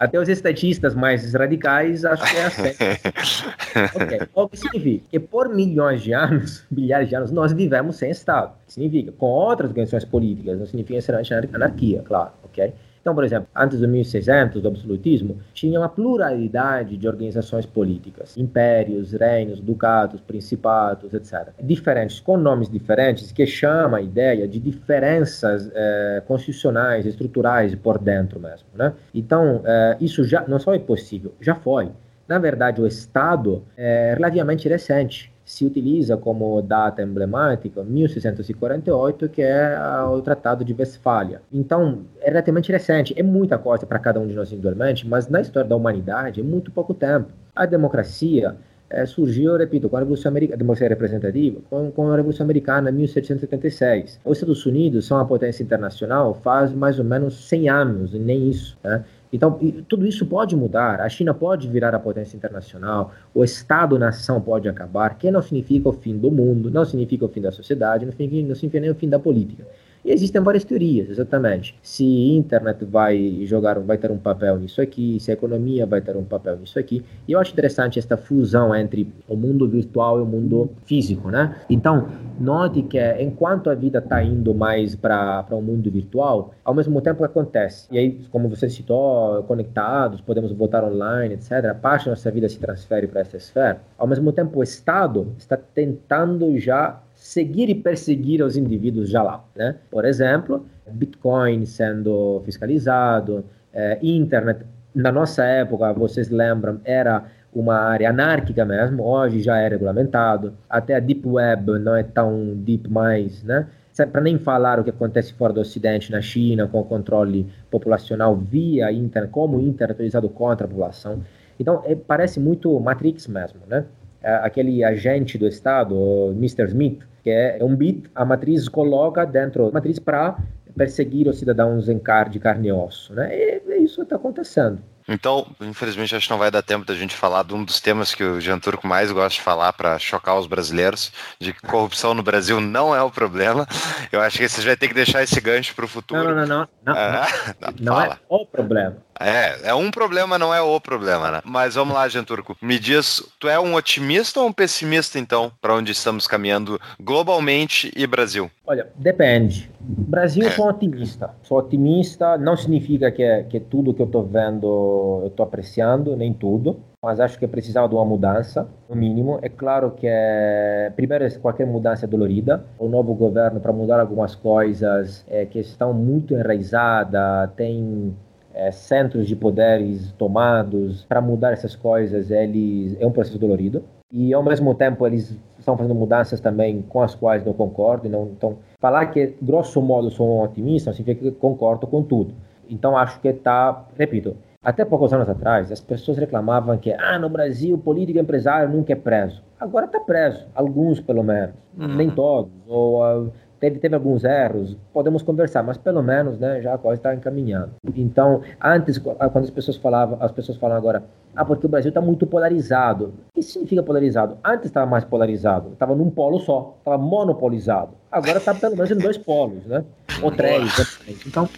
[0.00, 2.68] Até os estatistas mais radicais acho que é assim.
[4.02, 4.20] okay.
[4.34, 5.04] O que significa?
[5.10, 8.54] Que por milhões de anos, milhares de anos, nós vivemos sem Estado.
[8.66, 12.72] Significa, com outras organizações políticas, não significa necessariamente anarquia, claro, ok?
[13.04, 19.12] Então, por exemplo, antes do 1600, do absolutismo, tinha uma pluralidade de organizações políticas, impérios,
[19.12, 21.50] reinos, ducados, principados, etc.
[21.62, 28.40] Diferentes, com nomes diferentes, que chama a ideia de diferenças eh, constitucionais, estruturais por dentro
[28.40, 28.68] mesmo.
[28.74, 28.94] Né?
[29.14, 31.90] Então, eh, isso já não só é possível, já foi.
[32.26, 39.78] Na verdade, o Estado é relativamente recente se utiliza como data emblemática 1648, que é
[40.08, 41.42] o Tratado de Westfália.
[41.52, 45.40] Então, é relativamente recente, é muita coisa para cada um de nós individualmente, mas na
[45.40, 47.28] história da humanidade é muito pouco tempo.
[47.54, 48.56] A democracia
[48.90, 52.90] é, surgiu, repito, com a Revolução Americana, a democracia representativa, com, com a Revolução Americana
[52.90, 54.20] em 1776.
[54.24, 58.76] Os Estados Unidos são uma potência internacional faz mais ou menos 100 anos, nem isso.
[58.82, 59.04] Né?
[59.34, 59.58] Então,
[59.88, 61.00] tudo isso pode mudar.
[61.00, 65.92] A China pode virar a potência internacional, o Estado-nação pode acabar, que não significa o
[65.92, 68.94] fim do mundo, não significa o fim da sociedade, não significa, não significa nem o
[68.94, 69.66] fim da política.
[70.04, 71.74] E existem várias teorias, exatamente.
[71.82, 76.02] Se a internet vai jogar, vai ter um papel nisso aqui, se a economia vai
[76.02, 77.02] ter um papel nisso aqui.
[77.26, 81.56] E eu acho interessante esta fusão entre o mundo virtual e o mundo físico, né?
[81.70, 86.74] Então, note que enquanto a vida está indo mais para o um mundo virtual, ao
[86.74, 87.88] mesmo tempo acontece.
[87.90, 91.74] E aí, como você citou, conectados, podemos votar online, etc.
[91.80, 93.80] Parte da nossa vida se transfere para essa esfera.
[93.96, 99.42] Ao mesmo tempo, o Estado está tentando já seguir e perseguir os indivíduos já lá.
[99.56, 99.76] Né?
[99.90, 104.60] Por exemplo, Bitcoin sendo fiscalizado, eh, internet,
[104.94, 110.96] na nossa época, vocês lembram, era uma área anárquica mesmo, hoje já é regulamentado, até
[110.96, 113.68] a Deep Web não é tão deep mais, né?
[114.12, 118.36] Para nem falar o que acontece fora do Ocidente, na China, com o controle populacional
[118.36, 121.22] via internet, como o internet é utilizado contra a população.
[121.58, 123.86] Então, é, parece muito Matrix mesmo, né?
[124.22, 126.64] É, aquele agente do Estado, Mr.
[126.64, 130.36] Smith, que é um bit, a matriz coloca dentro da matriz para
[130.76, 133.14] perseguir os cidadãos em car de carne e osso.
[133.14, 133.34] Né?
[133.34, 134.78] E, e isso está acontecendo.
[135.06, 138.14] Então, infelizmente, acho que não vai dar tempo da gente falar de um dos temas
[138.14, 142.14] que o Jean Turco mais gosta de falar para chocar os brasileiros, de que corrupção
[142.14, 143.66] no Brasil não é o problema.
[144.10, 146.24] Eu acho que vocês vai ter que deixar esse gancho para o futuro.
[146.24, 146.68] Não, não, não.
[146.84, 147.26] Não, não, Ah,
[147.80, 148.96] não, não é o problema.
[149.20, 151.40] É, é um problema, não é o problema, né?
[151.44, 152.56] Mas vamos lá, Jean Turco.
[152.60, 157.92] Me diz, tu é um otimista ou um pessimista, então, para onde estamos caminhando globalmente
[157.96, 158.50] e Brasil?
[158.66, 159.70] Olha, depende.
[159.80, 161.30] Brasil, eu sou otimista.
[161.42, 166.16] Sou otimista, não significa que, é, que tudo que eu estou vendo eu estou apreciando,
[166.16, 169.38] nem tudo, mas acho que precisava de uma mudança, no mínimo.
[169.42, 172.64] É claro que, é, primeiro, qualquer mudança é dolorida.
[172.78, 178.16] O novo governo, para mudar algumas coisas é, que estão muito enraizadas, tem
[178.54, 181.04] é, centros de poderes tomados.
[181.04, 183.82] Para mudar essas coisas eles é um processo dolorido.
[184.12, 188.28] E ao mesmo tempo eles estão fazendo mudanças também com as quais não concordo não
[188.28, 192.32] então falar que grosso modo sou um otimista significa que concordo com tudo.
[192.70, 197.28] Então acho que está repito até poucos anos atrás as pessoas reclamavam que ah no
[197.28, 199.42] Brasil político empresário nunca é preso.
[199.58, 201.54] Agora está preso alguns pelo menos.
[201.76, 201.96] Uhum.
[201.96, 206.74] nem todos ou uh, teve, teve alguns erros, podemos conversar, mas pelo menos né, já
[206.74, 207.72] a coisa está encaminhando.
[207.94, 211.04] Então, antes, quando as pessoas falavam, as pessoas falam agora,
[211.36, 213.14] ah, porque o Brasil está muito polarizado.
[213.30, 214.38] O que significa polarizado?
[214.44, 217.92] Antes estava mais polarizado, estava num polo só, estava monopolizado.
[218.10, 219.84] Agora está pelo menos em dois polos, né?
[220.22, 220.78] Ou três.
[220.78, 221.14] Né?
[221.26, 221.48] Então,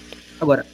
[0.40, 0.64] agora,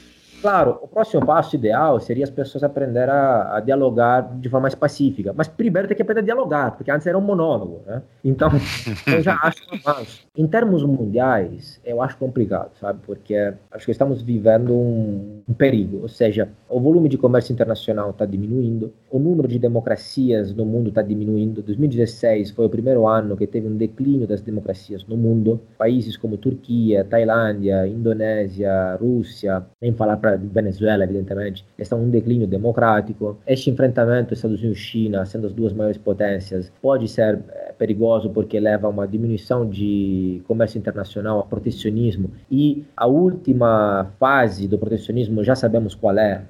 [0.43, 4.75] Claro, o próximo passo ideal seria as pessoas aprender a, a, dialogar de forma mais
[4.75, 5.33] pacífica.
[5.33, 8.03] Mas primeiro tem que aprender a dialogar, porque antes era um monólogo, né?
[8.25, 8.51] Então,
[9.07, 10.27] eu já acho avanço.
[10.37, 12.99] Em termos mundiais, eu acho complicado, sabe?
[13.07, 16.01] Porque acho que estamos vivendo um, um perigo.
[16.03, 20.89] Ou seja, o volume de comércio internacional está diminuindo, o número de democracias no mundo
[20.89, 21.63] está diminuindo.
[21.63, 25.61] 2016 foi o primeiro ano que teve um declínio das democracias no mundo.
[25.79, 33.39] Países como Turquia, Tailândia, Indonésia, Rússia, nem falar para Venezuela, evidentemente, em um declínio democrático.
[33.47, 38.87] Este enfrentamento Estados Unidos-China, sendo as duas maiores potências, pode ser eh, perigoso porque leva
[38.87, 42.31] a uma diminuição de comércio internacional, a protecionismo.
[42.51, 46.43] E a última fase do protecionismo, já sabemos qual é,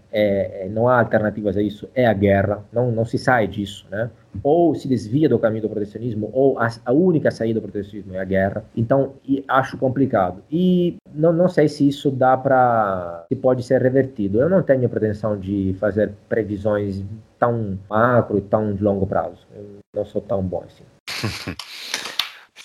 [0.70, 2.64] não há alternativas a isso, é a guerra.
[2.72, 4.10] Não, se sai disso, né?
[4.42, 8.18] Ou se desvia do caminho do protecionismo, ou a, a única saída do protecionismo é
[8.20, 8.64] a guerra.
[8.76, 9.14] Então,
[9.48, 10.42] acho complicado.
[10.50, 13.24] E não, não sei se isso dá para.
[13.28, 14.40] se pode ser revertido.
[14.40, 17.02] Eu não tenho pretensão de fazer previsões
[17.38, 19.46] tão macro e tão de longo prazo.
[19.54, 19.64] Eu
[19.94, 20.84] não sou tão bom assim.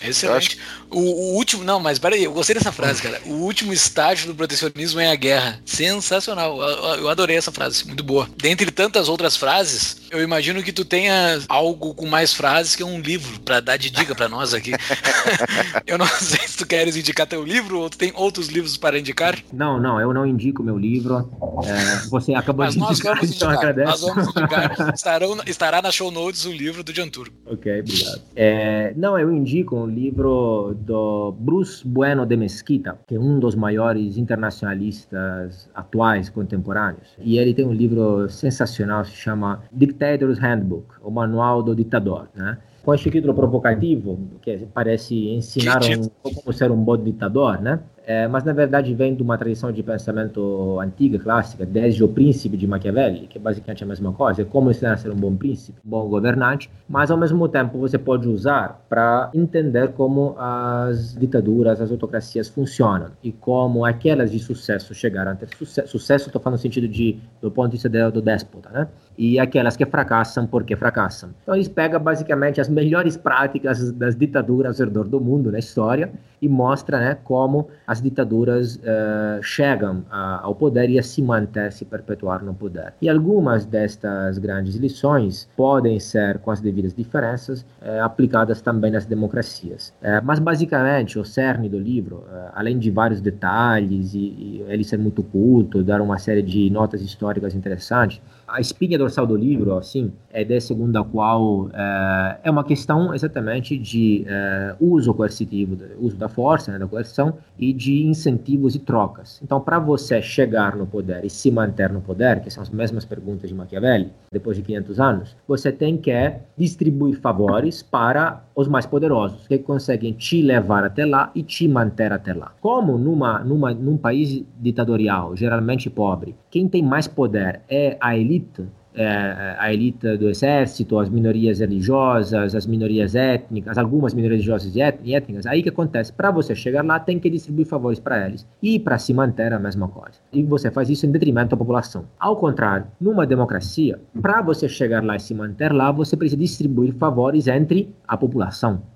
[0.00, 0.58] Excelente.
[0.90, 1.64] O, o, último.
[1.64, 3.20] Não, mas peraí, eu gostei dessa frase, cara.
[3.26, 5.60] O último estágio do protecionismo é a guerra.
[5.64, 6.60] Sensacional.
[6.96, 7.86] Eu, adorei essa frase.
[7.86, 8.28] Muito boa.
[8.36, 13.00] Dentre tantas outras frases, eu imagino que tu tenha algo com mais frases que um
[13.00, 14.72] livro para dar de dica para nós aqui.
[15.86, 18.98] eu não sei se tu queres indicar teu livro ou tu tem outros livros para
[18.98, 19.38] indicar.
[19.52, 21.28] Não, não, eu não indico meu livro.
[21.64, 23.74] É, você acabou mas de nós indicar, vamos então indicar.
[23.74, 24.94] Nós vamos indicar.
[24.94, 27.30] Estarão, estará na show notes o livro do Jantur.
[27.46, 28.22] Ok, obrigado.
[28.36, 33.54] É, não, eu indico um livro do Bruce Bueno de Mesquita, que é um dos
[33.54, 37.16] maiores internacionalistas atuais, contemporâneos.
[37.18, 42.58] E ele tem um livro sensacional, se chama Dictator's Handbook, o Manual do Ditador, né?
[42.88, 47.80] com este título provocativo, que parece ensinar um, como ser um bom ditador, né?
[48.08, 52.56] É, mas na verdade vem de uma tradição de pensamento antiga, clássica, desde o príncipe
[52.56, 55.36] de Machiavelli, que é basicamente a mesma coisa, é como ensinar a ser um bom
[55.36, 61.14] príncipe, um bom governante, mas ao mesmo tempo você pode usar para entender como as
[61.16, 65.88] ditaduras, as autocracias funcionam e como aquelas de sucesso chegaram a ter sucesso.
[65.88, 68.88] Sucesso, estou falando no sentido de, do ponto de vista do, do déspota, né?
[69.18, 71.30] E aquelas que fracassam porque fracassam.
[71.42, 76.12] Então eles pegam basicamente as melhores práticas das ditaduras ao redor do mundo na história
[76.40, 81.72] e mostra né, como as ditaduras uh, chegam a, ao poder e a se manter,
[81.72, 82.94] se perpetuar no poder.
[83.00, 89.06] E algumas destas grandes lições podem ser, com as devidas diferenças, uh, aplicadas também nas
[89.06, 89.92] democracias.
[90.00, 94.98] Uh, mas, basicamente, o cerne do livro, além de vários detalhes e, e ele ser
[94.98, 100.12] muito culto, dar uma série de notas históricas interessantes, a espinha dorsal do livro, assim,
[100.30, 106.16] é de segundo a qual é, é uma questão exatamente de é, uso coercitivo, uso
[106.16, 109.40] da força, né, da coerção e de incentivos e trocas.
[109.42, 113.04] Então, para você chegar no poder e se manter no poder, que são as mesmas
[113.04, 116.12] perguntas de Machiavelli, depois de 500 anos, você tem que
[116.56, 122.12] distribuir favores para os mais poderosos, que conseguem te levar até lá e te manter
[122.12, 122.52] até lá.
[122.60, 128.66] Como numa, numa, num país ditatorial, geralmente pobre, quem tem mais poder é a elite,
[128.98, 135.14] é, a elite do exército, as minorias religiosas, as minorias étnicas, algumas minorias religiosas e
[135.14, 135.46] étnicas.
[135.46, 136.12] Aí que acontece?
[136.12, 138.44] Para você chegar lá, tem que distribuir favores para eles.
[138.60, 140.18] E para se manter, a mesma coisa.
[140.32, 142.06] E você faz isso em detrimento da população.
[142.18, 146.92] Ao contrário, numa democracia, para você chegar lá e se manter lá, você precisa distribuir
[146.94, 148.47] favores entre a população.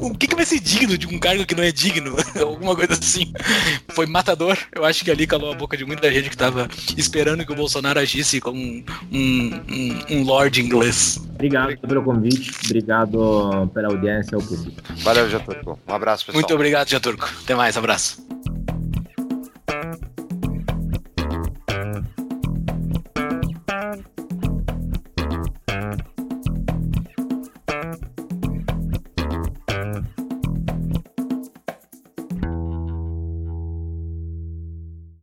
[0.00, 2.16] o, que, que vai ser digno de um cargo que não é digno?
[2.40, 3.32] Alguma coisa assim.
[3.88, 4.56] Foi matador.
[4.74, 7.56] Eu acho que ali calou a boca de muita gente que tava esperando que o
[7.56, 11.20] Bolsonaro agisse como um, um, um, um lord inglês.
[11.34, 14.80] Obrigado pelo convite, obrigado pela audiência ao público.
[14.98, 15.78] Valeu, Jaturco.
[15.88, 16.40] Um abraço, pessoal.
[16.40, 17.28] Muito obrigado, Jaturco.
[17.42, 18.41] Até mais, abraço.